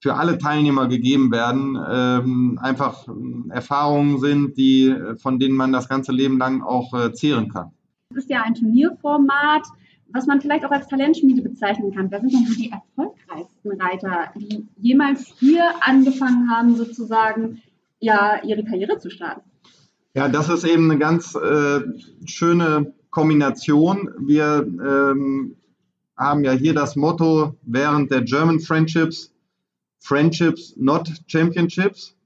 für 0.03 0.15
alle 0.15 0.37
Teilnehmer 0.37 0.89
gegeben 0.89 1.31
werden, 1.31 1.79
ähm, 1.89 2.59
einfach 2.61 3.07
äh, 3.07 3.13
Erfahrungen 3.51 4.19
sind, 4.19 4.59
die, 4.59 4.89
äh, 4.89 5.17
von 5.17 5.39
denen 5.39 5.55
man 5.55 5.73
das 5.73 5.89
ganze 5.89 6.11
Leben 6.11 6.39
lang 6.39 6.61
auch 6.61 6.93
äh, 6.93 7.13
zehren 7.13 7.49
kann. 7.49 7.71
Das 8.11 8.25
ist 8.25 8.31
ja 8.31 8.43
ein 8.43 8.55
Turnierformat, 8.55 9.63
was 10.09 10.27
man 10.27 10.41
vielleicht 10.41 10.65
auch 10.65 10.73
als 10.73 10.89
Talentschmiede 10.89 11.41
bezeichnen 11.41 11.95
kann. 11.95 12.11
Wer 12.11 12.21
sind 12.21 12.33
denn 12.33 12.47
so 12.47 12.55
die 12.55 12.73
erfolgreichsten 12.73 13.81
Reiter, 13.81 14.33
die 14.35 14.67
jemals 14.77 15.35
hier 15.39 15.63
angefangen 15.81 16.51
haben, 16.51 16.75
sozusagen 16.75 17.63
ja 18.01 18.43
ihre 18.43 18.65
Karriere 18.65 18.99
zu 18.99 19.09
starten? 19.09 19.49
Ja, 20.15 20.29
das 20.29 20.49
ist 20.49 20.65
eben 20.65 20.91
eine 20.91 20.99
ganz 20.99 21.37
äh, 21.37 21.81
schöne 22.27 22.93
Kombination. 23.11 24.11
Wir 24.19 24.67
ähm, 24.67 25.55
haben 26.23 26.45
ja 26.45 26.53
hier 26.53 26.75
das 26.75 26.97
Motto 26.97 27.57
während 27.63 28.11
der 28.11 28.23
German 28.23 28.61
Friendships 28.61 29.33
Friendships, 30.03 30.75
not 30.77 31.09
Championships. 31.27 32.17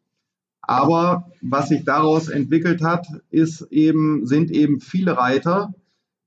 Aber 0.62 1.30
was 1.42 1.68
sich 1.68 1.84
daraus 1.84 2.28
entwickelt 2.28 2.82
hat, 2.82 3.06
ist 3.30 3.68
eben, 3.70 4.26
sind 4.26 4.50
eben 4.50 4.80
viele 4.80 5.16
Reiter, 5.16 5.74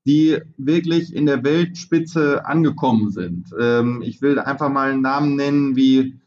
die 0.06 0.40
wirklich 0.58 1.14
in 1.14 1.26
der 1.26 1.44
Weltspitze 1.44 2.46
angekommen 2.46 3.12
sind. 3.12 3.50
Ähm, 3.60 4.02
ich 4.02 4.22
will 4.22 4.40
einfach 4.40 4.70
mal 4.70 4.92
einen 4.92 5.02
Namen 5.02 5.36
nennen 5.36 5.76
wie 5.76 6.20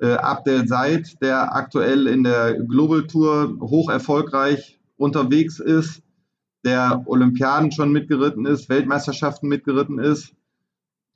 äh, 0.00 0.14
Abdel 0.14 0.66
Said, 0.66 1.22
der 1.22 1.54
aktuell 1.54 2.08
in 2.08 2.24
der 2.24 2.54
Global 2.64 3.06
Tour 3.06 3.58
hoch 3.60 3.90
erfolgreich 3.90 4.80
unterwegs 4.96 5.60
ist, 5.60 6.02
der 6.64 7.02
Olympiaden 7.06 7.70
schon 7.70 7.92
mitgeritten 7.92 8.46
ist, 8.46 8.68
Weltmeisterschaften 8.68 9.48
mitgeritten 9.48 9.98
ist. 9.98 10.34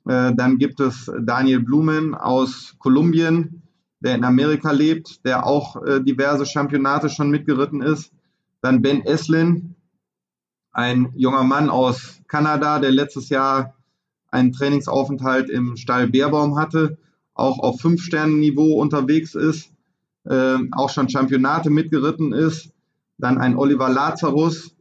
Äh, 0.07 0.33
dann 0.35 0.57
gibt 0.57 0.79
es 0.79 1.11
Daniel 1.21 1.61
Blumen 1.61 2.15
aus 2.15 2.75
Kolumbien, 2.79 3.61
der 3.99 4.15
in 4.15 4.23
Amerika 4.23 4.71
lebt, 4.71 5.25
der 5.25 5.45
auch 5.45 5.83
äh, 5.83 6.01
diverse 6.01 6.45
Championate 6.45 7.09
schon 7.09 7.29
mitgeritten 7.29 7.81
ist. 7.81 8.11
Dann 8.61 8.81
Ben 8.81 9.03
Eslin, 9.05 9.75
ein 10.71 11.11
junger 11.15 11.43
Mann 11.43 11.69
aus 11.69 12.21
Kanada, 12.27 12.79
der 12.79 12.91
letztes 12.91 13.29
Jahr 13.29 13.73
einen 14.29 14.51
Trainingsaufenthalt 14.51 15.49
im 15.49 15.75
Stall 15.75 16.07
Bärbaum 16.07 16.57
hatte, 16.57 16.97
auch 17.33 17.59
auf 17.59 17.81
Fünf-Sternen-Niveau 17.81 18.79
unterwegs 18.79 19.35
ist, 19.35 19.71
äh, 20.25 20.57
auch 20.71 20.89
schon 20.89 21.09
Championate 21.09 21.69
mitgeritten 21.69 22.33
ist. 22.33 22.71
Dann 23.17 23.39
ein 23.39 23.57
Oliver 23.57 23.89
Lazarus, 23.89 24.75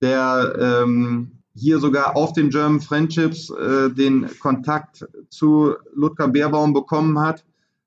der 0.00 0.82
ähm, 0.84 1.35
hier 1.56 1.78
sogar 1.78 2.16
auf 2.16 2.32
den 2.32 2.50
German 2.50 2.80
Friendships 2.80 3.50
äh, 3.50 3.90
den 3.90 4.28
Kontakt 4.38 5.06
zu 5.30 5.74
Ludger 5.94 6.28
Beerbaum 6.28 6.72
bekommen 6.72 7.18
hat, 7.18 7.44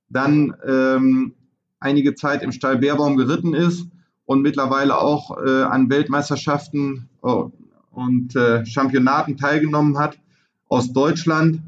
dann 0.09 0.55
ähm, 0.65 1.33
einige 1.79 2.15
Zeit 2.15 2.41
im 2.41 2.51
Stall 2.51 2.79
Beerbaum 2.79 3.15
geritten 3.15 3.53
ist 3.53 3.85
und 4.25 4.41
mittlerweile 4.41 4.97
auch 4.97 5.37
äh, 5.37 5.63
an 5.63 5.89
Weltmeisterschaften 5.89 7.09
oh, 7.21 7.51
und 7.91 8.35
äh, 8.35 8.65
Championaten 8.65 9.37
teilgenommen 9.37 9.97
hat 9.97 10.19
aus 10.67 10.91
Deutschland. 10.91 11.61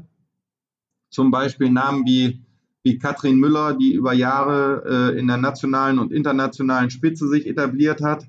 Zum 1.10 1.30
Beispiel 1.30 1.70
Namen 1.70 2.04
wie, 2.06 2.40
wie 2.82 2.98
Katrin 2.98 3.36
Müller, 3.36 3.74
die 3.74 3.92
über 3.92 4.12
Jahre 4.12 5.12
äh, 5.14 5.18
in 5.18 5.28
der 5.28 5.36
nationalen 5.36 5.98
und 5.98 6.12
internationalen 6.12 6.90
Spitze 6.90 7.28
sich 7.28 7.46
etabliert 7.46 8.02
hat. 8.02 8.26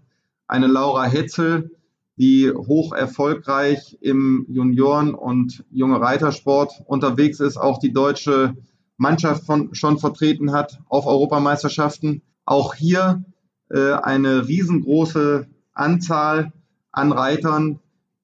Eine 0.48 0.68
Laura 0.68 1.06
Hetzel, 1.06 1.72
die 2.18 2.52
hoch 2.52 2.94
erfolgreich 2.94 3.98
im 4.02 4.46
Junioren- 4.50 5.16
und 5.16 5.64
junge 5.72 6.00
Reitersport 6.00 6.84
unterwegs 6.86 7.40
ist, 7.40 7.58
auch 7.58 7.80
die 7.80 7.92
deutsche 7.92 8.56
Mannschaft 8.98 9.46
von, 9.46 9.74
schon 9.74 9.98
vertreten 9.98 10.52
hat 10.52 10.80
auf 10.90 11.08
Europameisterschaften. 11.08 12.22
Auch 12.46 12.76
hier 12.76 13.24
äh, 13.70 13.94
eine 13.94 14.48
riesengroße 14.48 15.48
Anzahl 15.74 16.54
an 16.92 17.12
Reitern, 17.12 17.80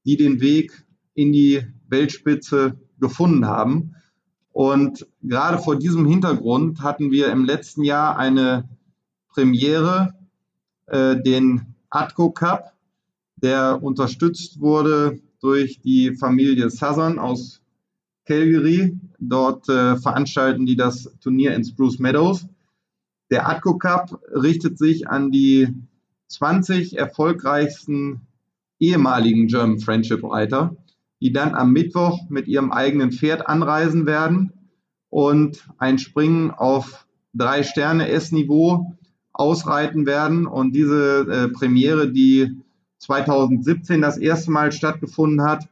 die 0.06 0.18
den 0.18 0.40
Weg 0.42 0.86
in 1.16 1.32
die 1.32 1.66
Weltspitze 1.88 2.78
gefunden 3.00 3.48
haben. 3.48 3.96
Und 4.52 5.08
gerade 5.22 5.58
vor 5.58 5.78
diesem 5.78 6.06
Hintergrund 6.06 6.82
hatten 6.82 7.12
wir 7.12 7.32
im 7.32 7.46
letzten 7.46 7.84
Jahr 7.84 8.18
eine 8.18 8.70
Premiere, 9.30 10.14
äh, 10.88 11.16
den 11.22 11.76
ATCO 11.90 12.32
Cup, 12.32 12.74
der 13.42 13.82
unterstützt 13.82 14.60
wurde 14.60 15.20
durch 15.42 15.80
die 15.82 16.16
Familie 16.16 16.70
Southern 16.70 17.20
aus 17.20 17.62
Calgary. 18.26 18.98
Dort 19.20 19.68
äh, 19.70 19.98
veranstalten 19.98 20.66
die 20.66 20.76
das 20.76 21.12
Turnier 21.22 21.54
in 21.56 21.64
Spruce 21.64 22.00
Meadows. 22.00 22.48
Der 23.32 23.48
Atco 23.48 23.78
Cup 23.78 24.22
richtet 24.34 24.78
sich 24.78 25.08
an 25.08 25.32
die 25.32 25.68
20 26.28 26.98
erfolgreichsten 26.98 28.22
ehemaligen 28.80 29.48
German 29.48 29.80
Friendship 29.80 30.24
Reiter, 30.24 30.76
die 31.22 31.32
dann 31.32 31.54
am 31.54 31.72
Mittwoch 31.72 32.30
mit 32.30 32.48
ihrem 32.48 32.72
eigenen 32.72 33.12
Pferd 33.12 33.48
anreisen 33.48 34.06
werden 34.06 34.54
und 35.10 35.68
ein 35.78 35.98
Springen 36.00 36.52
auf 36.52 37.06
drei 37.34 37.64
Sterne 37.64 38.10
S-Niveau 38.10 38.96
ausreiten 39.34 40.06
werden. 40.06 40.48
Und 40.48 40.76
diese 40.76 41.28
äh, 41.30 41.48
Premiere, 41.50 42.12
die 42.12 42.58
2017 43.00 44.02
das 44.02 44.18
erste 44.18 44.52
Mal 44.52 44.72
stattgefunden 44.72 45.42
hat, 45.42 45.68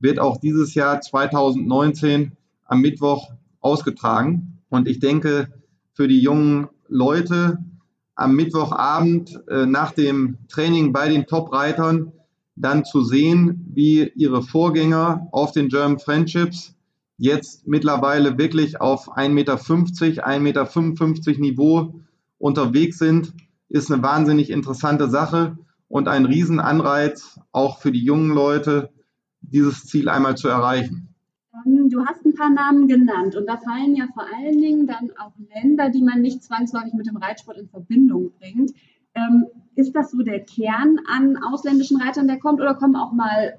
wird 0.00 0.18
auch 0.18 0.38
dieses 0.38 0.74
Jahr 0.74 1.00
2019 1.00 2.32
am 2.66 2.80
Mittwoch 2.80 3.32
ausgetragen. 3.60 4.58
Und 4.70 4.88
ich 4.88 4.98
denke, 4.98 5.52
für 5.92 6.08
die 6.08 6.20
jungen 6.20 6.68
Leute 6.88 7.58
am 8.14 8.34
Mittwochabend 8.34 9.40
äh, 9.48 9.66
nach 9.66 9.92
dem 9.92 10.38
Training 10.48 10.92
bei 10.92 11.08
den 11.08 11.26
Top-Reitern 11.26 12.12
dann 12.56 12.84
zu 12.84 13.02
sehen, 13.02 13.66
wie 13.72 14.10
ihre 14.14 14.42
Vorgänger 14.42 15.28
auf 15.32 15.52
den 15.52 15.68
German 15.68 15.98
Friendships 15.98 16.74
jetzt 17.16 17.66
mittlerweile 17.66 18.38
wirklich 18.38 18.80
auf 18.80 19.16
1,50 19.16 19.28
Meter, 19.30 19.54
1,55 19.56 20.38
Meter 20.40 21.40
Niveau 21.40 21.94
unterwegs 22.38 22.98
sind, 22.98 23.32
ist 23.68 23.90
eine 23.90 24.02
wahnsinnig 24.02 24.50
interessante 24.50 25.08
Sache 25.08 25.56
und 25.90 26.06
ein 26.06 26.24
Riesenanreiz 26.24 27.40
auch 27.50 27.80
für 27.80 27.90
die 27.90 28.04
jungen 28.04 28.30
Leute, 28.30 28.90
dieses 29.40 29.86
Ziel 29.86 30.08
einmal 30.08 30.36
zu 30.36 30.48
erreichen. 30.48 31.14
Ähm, 31.66 31.90
du 31.90 32.06
hast 32.06 32.24
ein 32.24 32.34
paar 32.34 32.48
Namen 32.48 32.86
genannt 32.86 33.34
und 33.34 33.46
da 33.46 33.56
fallen 33.56 33.96
ja 33.96 34.06
vor 34.14 34.24
allen 34.36 34.60
Dingen 34.60 34.86
dann 34.86 35.10
auch 35.18 35.32
Länder, 35.54 35.90
die 35.90 36.02
man 36.02 36.22
nicht 36.22 36.44
zwangsläufig 36.44 36.94
mit 36.94 37.08
dem 37.08 37.16
Reitsport 37.16 37.58
in 37.58 37.68
Verbindung 37.68 38.30
bringt. 38.38 38.70
Ähm, 39.14 39.46
ist 39.74 39.92
das 39.92 40.12
so 40.12 40.18
der 40.18 40.40
Kern 40.40 40.98
an 41.12 41.36
ausländischen 41.36 42.00
Reitern, 42.00 42.28
der 42.28 42.38
kommt, 42.38 42.60
oder 42.60 42.74
kommen 42.74 42.94
auch 42.94 43.12
mal 43.12 43.58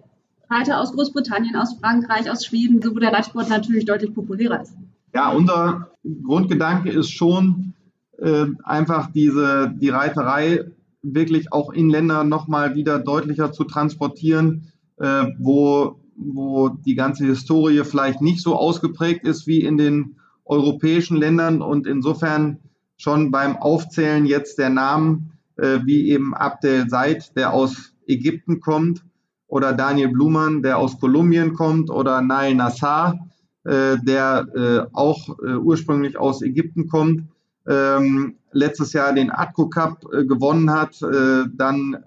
Reiter 0.49 0.79
aus 0.79 0.93
Großbritannien, 0.93 1.57
aus 1.57 1.77
Frankreich, 1.81 2.31
aus 2.31 2.45
Schweden, 2.45 2.81
so 2.81 2.95
wo 2.95 2.99
der 2.99 3.11
Reitsport 3.11 3.49
natürlich 3.49 3.83
deutlich 3.83 4.13
populärer 4.13 4.61
ist? 4.61 4.73
Ja, 5.13 5.31
unser 5.31 5.91
Grundgedanke 6.23 6.89
ist 6.91 7.09
schon 7.09 7.73
äh, 8.19 8.45
einfach 8.63 9.11
diese 9.11 9.73
die 9.75 9.89
Reiterei 9.89 10.71
wirklich 11.01 11.51
auch 11.51 11.71
in 11.71 11.89
Länder 11.89 12.23
nochmal 12.23 12.75
wieder 12.75 12.99
deutlicher 12.99 13.51
zu 13.51 13.63
transportieren, 13.63 14.71
äh, 14.97 15.25
wo 15.39 16.01
wo 16.21 16.69
die 16.69 16.95
ganze 16.95 17.25
Historie 17.25 17.83
vielleicht 17.83 18.21
nicht 18.21 18.41
so 18.41 18.55
ausgeprägt 18.55 19.25
ist 19.25 19.47
wie 19.47 19.61
in 19.61 19.77
den 19.77 20.17
europäischen 20.45 21.17
Ländern. 21.17 21.61
Und 21.61 21.87
insofern 21.87 22.59
schon 22.97 23.31
beim 23.31 23.57
Aufzählen 23.57 24.25
jetzt 24.25 24.57
der 24.57 24.69
Namen, 24.69 25.31
äh, 25.57 25.79
wie 25.85 26.09
eben 26.09 26.33
Abdel 26.33 26.89
Said, 26.89 27.35
der 27.35 27.53
aus 27.53 27.93
Ägypten 28.05 28.59
kommt, 28.59 29.03
oder 29.47 29.73
Daniel 29.73 30.09
Blumann, 30.09 30.61
der 30.61 30.77
aus 30.77 30.99
Kolumbien 30.99 31.53
kommt, 31.53 31.89
oder 31.89 32.21
Nail 32.21 32.55
Nassar, 32.55 33.27
äh, 33.63 33.97
der 34.01 34.47
äh, 34.55 34.95
auch 34.95 35.29
äh, 35.39 35.55
ursprünglich 35.55 36.17
aus 36.17 36.41
Ägypten 36.41 36.87
kommt, 36.87 37.23
ähm, 37.67 38.38
letztes 38.52 38.93
Jahr 38.93 39.13
den 39.13 39.32
Atco 39.32 39.69
Cup 39.69 40.06
äh, 40.13 40.26
gewonnen 40.26 40.71
hat, 40.71 41.02
äh, 41.02 41.43
dann 41.54 42.04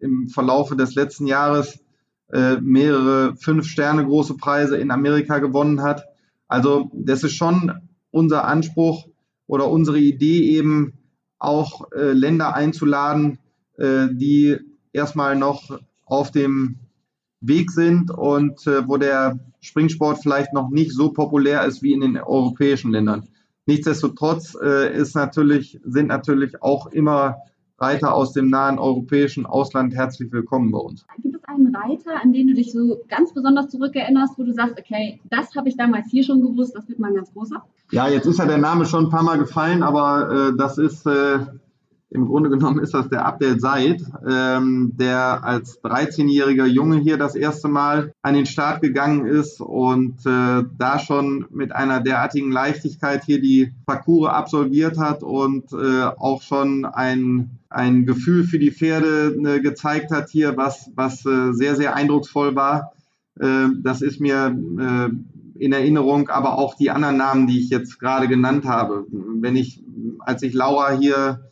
im 0.00 0.28
Verlaufe 0.28 0.76
des 0.76 0.94
letzten 0.94 1.26
Jahres 1.26 1.80
äh, 2.32 2.56
mehrere 2.60 3.36
fünf 3.36 3.66
Sterne 3.66 4.04
große 4.04 4.36
Preise 4.36 4.76
in 4.76 4.90
Amerika 4.90 5.38
gewonnen 5.38 5.82
hat. 5.82 6.04
Also 6.48 6.90
das 6.94 7.22
ist 7.22 7.34
schon 7.34 7.72
unser 8.10 8.44
Anspruch 8.44 9.08
oder 9.46 9.68
unsere 9.68 9.98
Idee 9.98 10.56
eben 10.56 10.94
auch 11.38 11.90
äh, 11.92 12.12
Länder 12.12 12.54
einzuladen, 12.54 13.38
äh, 13.76 14.08
die 14.10 14.56
erstmal 14.92 15.36
noch 15.36 15.78
auf 16.04 16.30
dem 16.30 16.76
Weg 17.40 17.70
sind 17.70 18.10
und 18.10 18.66
äh, 18.66 18.88
wo 18.88 18.96
der 18.96 19.38
Springsport 19.60 20.18
vielleicht 20.22 20.52
noch 20.52 20.70
nicht 20.70 20.92
so 20.92 21.12
populär 21.12 21.64
ist 21.64 21.82
wie 21.82 21.92
in 21.92 22.00
den 22.00 22.16
europäischen 22.16 22.90
Ländern. 22.90 23.28
Nichtsdestotrotz 23.66 24.56
äh, 24.62 24.94
ist 24.94 25.14
natürlich, 25.14 25.80
sind 25.84 26.08
natürlich 26.08 26.62
auch 26.62 26.86
immer 26.88 27.38
Reiter 27.78 28.14
aus 28.14 28.32
dem 28.32 28.50
nahen 28.50 28.78
europäischen 28.78 29.46
Ausland 29.46 29.94
herzlich 29.94 30.30
willkommen 30.30 30.70
bei 30.70 30.78
uns. 30.78 31.06
Gibt 31.22 31.36
es 31.36 31.44
einen 31.44 31.74
Reiter, 31.74 32.22
an 32.22 32.32
den 32.32 32.48
du 32.48 32.54
dich 32.54 32.72
so 32.72 33.00
ganz 33.08 33.32
besonders 33.32 33.68
zurückerinnerst, 33.68 34.38
wo 34.38 34.42
du 34.42 34.52
sagst, 34.52 34.78
okay, 34.78 35.18
das 35.30 35.54
habe 35.56 35.70
ich 35.70 35.76
damals 35.76 36.10
hier 36.10 36.24
schon 36.24 36.42
gewusst, 36.42 36.76
das 36.76 36.86
wird 36.88 36.98
mal 36.98 37.08
ein 37.08 37.14
ganz 37.14 37.32
großer? 37.32 37.64
Ja, 37.90 38.08
jetzt 38.08 38.26
ist 38.26 38.38
ja 38.38 38.44
der 38.44 38.58
Name 38.58 38.84
schon 38.84 39.06
ein 39.06 39.10
paar 39.10 39.22
Mal 39.22 39.38
gefallen, 39.38 39.82
aber 39.82 40.30
äh, 40.30 40.56
das 40.58 40.76
ist 40.76 41.06
äh, 41.06 41.38
im 42.14 42.26
Grunde 42.26 42.48
genommen 42.48 42.78
ist 42.78 42.94
das 42.94 43.08
der 43.08 43.26
Abdel 43.26 43.58
Said, 43.58 44.00
ähm, 44.26 44.92
der 44.94 45.42
als 45.42 45.82
13-jähriger 45.82 46.64
Junge 46.64 46.98
hier 46.98 47.18
das 47.18 47.34
erste 47.34 47.66
Mal 47.66 48.12
an 48.22 48.34
den 48.34 48.46
Start 48.46 48.80
gegangen 48.80 49.26
ist 49.26 49.60
und 49.60 50.24
äh, 50.24 50.62
da 50.78 50.98
schon 51.00 51.46
mit 51.50 51.72
einer 51.72 52.00
derartigen 52.00 52.52
Leichtigkeit 52.52 53.24
hier 53.24 53.40
die 53.40 53.72
Parcours 53.84 54.30
absolviert 54.30 54.96
hat 54.96 55.24
und 55.24 55.72
äh, 55.72 56.04
auch 56.04 56.42
schon 56.42 56.84
ein, 56.84 57.58
ein 57.68 58.06
Gefühl 58.06 58.44
für 58.44 58.60
die 58.60 58.70
Pferde 58.70 59.36
äh, 59.44 59.60
gezeigt 59.60 60.12
hat 60.12 60.30
hier, 60.30 60.56
was, 60.56 60.92
was 60.94 61.26
äh, 61.26 61.52
sehr, 61.52 61.74
sehr 61.74 61.96
eindrucksvoll 61.96 62.54
war. 62.54 62.92
Äh, 63.40 63.70
das 63.82 64.02
ist 64.02 64.20
mir 64.20 64.56
äh, 64.78 65.08
in 65.58 65.72
Erinnerung, 65.72 66.28
aber 66.28 66.58
auch 66.58 66.76
die 66.76 66.90
anderen 66.90 67.16
Namen, 67.16 67.48
die 67.48 67.58
ich 67.58 67.70
jetzt 67.70 67.98
gerade 67.98 68.28
genannt 68.28 68.66
habe. 68.66 69.04
Wenn 69.10 69.56
ich, 69.56 69.82
als 70.20 70.42
ich 70.44 70.52
Laura 70.54 70.92
hier 70.92 71.50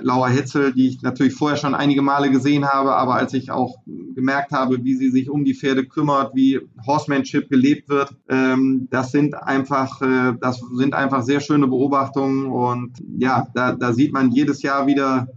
Laura 0.00 0.28
Hetzel, 0.28 0.72
die 0.72 0.88
ich 0.88 1.02
natürlich 1.02 1.34
vorher 1.34 1.58
schon 1.58 1.74
einige 1.74 2.02
Male 2.02 2.30
gesehen 2.30 2.64
habe, 2.64 2.94
aber 2.94 3.14
als 3.16 3.34
ich 3.34 3.50
auch 3.50 3.76
gemerkt 4.14 4.52
habe, 4.52 4.82
wie 4.84 4.96
sie 4.96 5.10
sich 5.10 5.28
um 5.28 5.44
die 5.44 5.54
Pferde 5.54 5.84
kümmert, 5.84 6.34
wie 6.34 6.60
Horsemanship 6.86 7.50
gelebt 7.50 7.88
wird, 7.88 8.16
ähm, 8.28 8.88
das 8.90 9.12
sind 9.12 9.34
einfach, 9.34 10.00
äh, 10.00 10.34
das 10.40 10.62
sind 10.74 10.94
einfach 10.94 11.22
sehr 11.22 11.40
schöne 11.40 11.66
Beobachtungen 11.66 12.46
und 12.46 13.02
ja, 13.18 13.46
da, 13.54 13.72
da 13.72 13.92
sieht 13.92 14.12
man 14.12 14.30
jedes 14.30 14.62
Jahr 14.62 14.86
wieder 14.86 15.28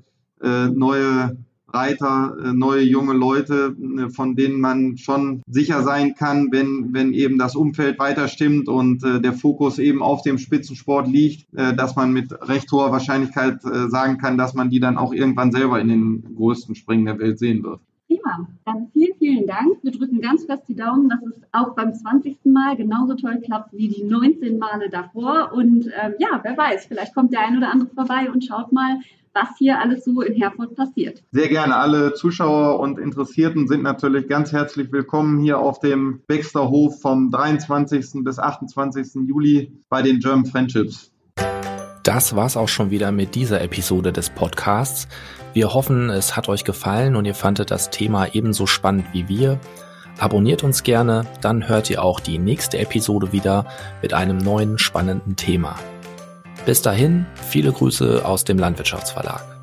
äh, 0.41 0.67
neue 0.67 1.37
Reiter, 1.75 2.35
äh, 2.43 2.53
neue 2.53 2.81
junge 2.81 3.13
Leute, 3.13 3.75
äh, 3.97 4.09
von 4.09 4.35
denen 4.35 4.59
man 4.59 4.97
schon 4.97 5.43
sicher 5.47 5.83
sein 5.83 6.15
kann, 6.15 6.51
wenn, 6.51 6.93
wenn 6.93 7.13
eben 7.13 7.37
das 7.37 7.55
Umfeld 7.55 7.99
weiter 7.99 8.27
stimmt 8.27 8.67
und 8.67 9.03
äh, 9.03 9.19
der 9.21 9.33
Fokus 9.33 9.77
eben 9.77 10.01
auf 10.01 10.21
dem 10.21 10.37
Spitzensport 10.37 11.07
liegt, 11.07 11.47
dass 11.53 11.95
man 11.95 12.11
mit 12.11 12.31
recht 12.47 12.71
hoher 12.71 12.91
Wahrscheinlichkeit 12.91 13.61
sagen 13.61 14.17
kann, 14.17 14.37
dass 14.37 14.53
man 14.53 14.69
die 14.69 14.79
dann 14.79 14.97
auch 14.97 15.13
irgendwann 15.13 15.51
selber 15.51 15.79
in 15.79 15.87
den 15.87 16.35
größten 16.35 16.75
Springen 16.75 17.05
der 17.05 17.19
Welt 17.19 17.39
sehen 17.39 17.63
wird. 17.63 17.79
Prima. 18.07 18.47
Dann 18.65 18.87
vielen, 18.93 19.17
vielen 19.17 19.47
Dank. 19.47 19.77
Wir 19.81 19.91
drücken 19.91 20.21
ganz 20.21 20.45
fest 20.45 20.63
die 20.67 20.75
Daumen, 20.75 21.09
dass 21.09 21.21
es 21.23 21.41
auch 21.51 21.75
beim 21.75 21.93
20. 21.93 22.45
Mal 22.45 22.75
genauso 22.75 23.15
toll 23.15 23.41
klappt 23.41 23.73
wie 23.73 23.87
die 23.87 24.03
19 24.03 24.57
Male 24.59 24.89
davor. 24.89 25.51
Und 25.53 25.87
ähm, 25.87 26.13
ja, 26.19 26.39
wer 26.43 26.57
weiß, 26.57 26.85
vielleicht 26.85 27.15
kommt 27.15 27.33
der 27.33 27.41
ein 27.41 27.57
oder 27.57 27.71
andere 27.71 27.89
vorbei 27.89 28.29
und 28.31 28.43
schaut 28.43 28.71
mal, 28.71 28.99
was 29.35 29.49
hier 29.59 29.79
alles 29.79 30.05
so 30.05 30.21
in 30.21 30.33
Herford 30.33 30.75
passiert. 30.75 31.21
Sehr 31.31 31.49
gerne. 31.49 31.75
Alle 31.75 32.13
Zuschauer 32.13 32.79
und 32.79 32.97
Interessierten 32.97 33.67
sind 33.67 33.83
natürlich 33.83 34.27
ganz 34.29 34.53
herzlich 34.53 34.91
willkommen 34.91 35.39
hier 35.41 35.59
auf 35.59 35.79
dem 35.79 36.21
Baxter 36.27 36.69
Hof 36.69 37.01
vom 37.01 37.29
23. 37.29 38.23
bis 38.23 38.39
28. 38.39 39.27
Juli 39.27 39.73
bei 39.89 40.01
den 40.01 40.19
German 40.19 40.45
Friendships. 40.45 41.11
Das 42.03 42.35
war's 42.35 42.55
auch 42.55 42.69
schon 42.69 42.91
wieder 42.91 43.11
mit 43.11 43.35
dieser 43.35 43.61
Episode 43.61 44.13
des 44.13 44.29
Podcasts. 44.29 45.07
Wir 45.53 45.73
hoffen, 45.73 46.09
es 46.09 46.37
hat 46.37 46.47
euch 46.47 46.63
gefallen 46.63 47.15
und 47.15 47.25
ihr 47.25 47.35
fandet 47.35 47.71
das 47.71 47.89
Thema 47.89 48.33
ebenso 48.33 48.67
spannend 48.67 49.07
wie 49.11 49.27
wir. 49.27 49.59
Abonniert 50.17 50.63
uns 50.63 50.83
gerne, 50.83 51.25
dann 51.41 51.67
hört 51.67 51.89
ihr 51.89 52.01
auch 52.01 52.21
die 52.21 52.37
nächste 52.37 52.77
Episode 52.77 53.33
wieder 53.33 53.65
mit 54.01 54.13
einem 54.13 54.37
neuen 54.37 54.77
spannenden 54.77 55.35
Thema. 55.35 55.75
Bis 56.65 56.81
dahin, 56.81 57.27
viele 57.35 57.71
Grüße 57.71 58.25
aus 58.25 58.43
dem 58.43 58.57
Landwirtschaftsverlag. 58.57 59.54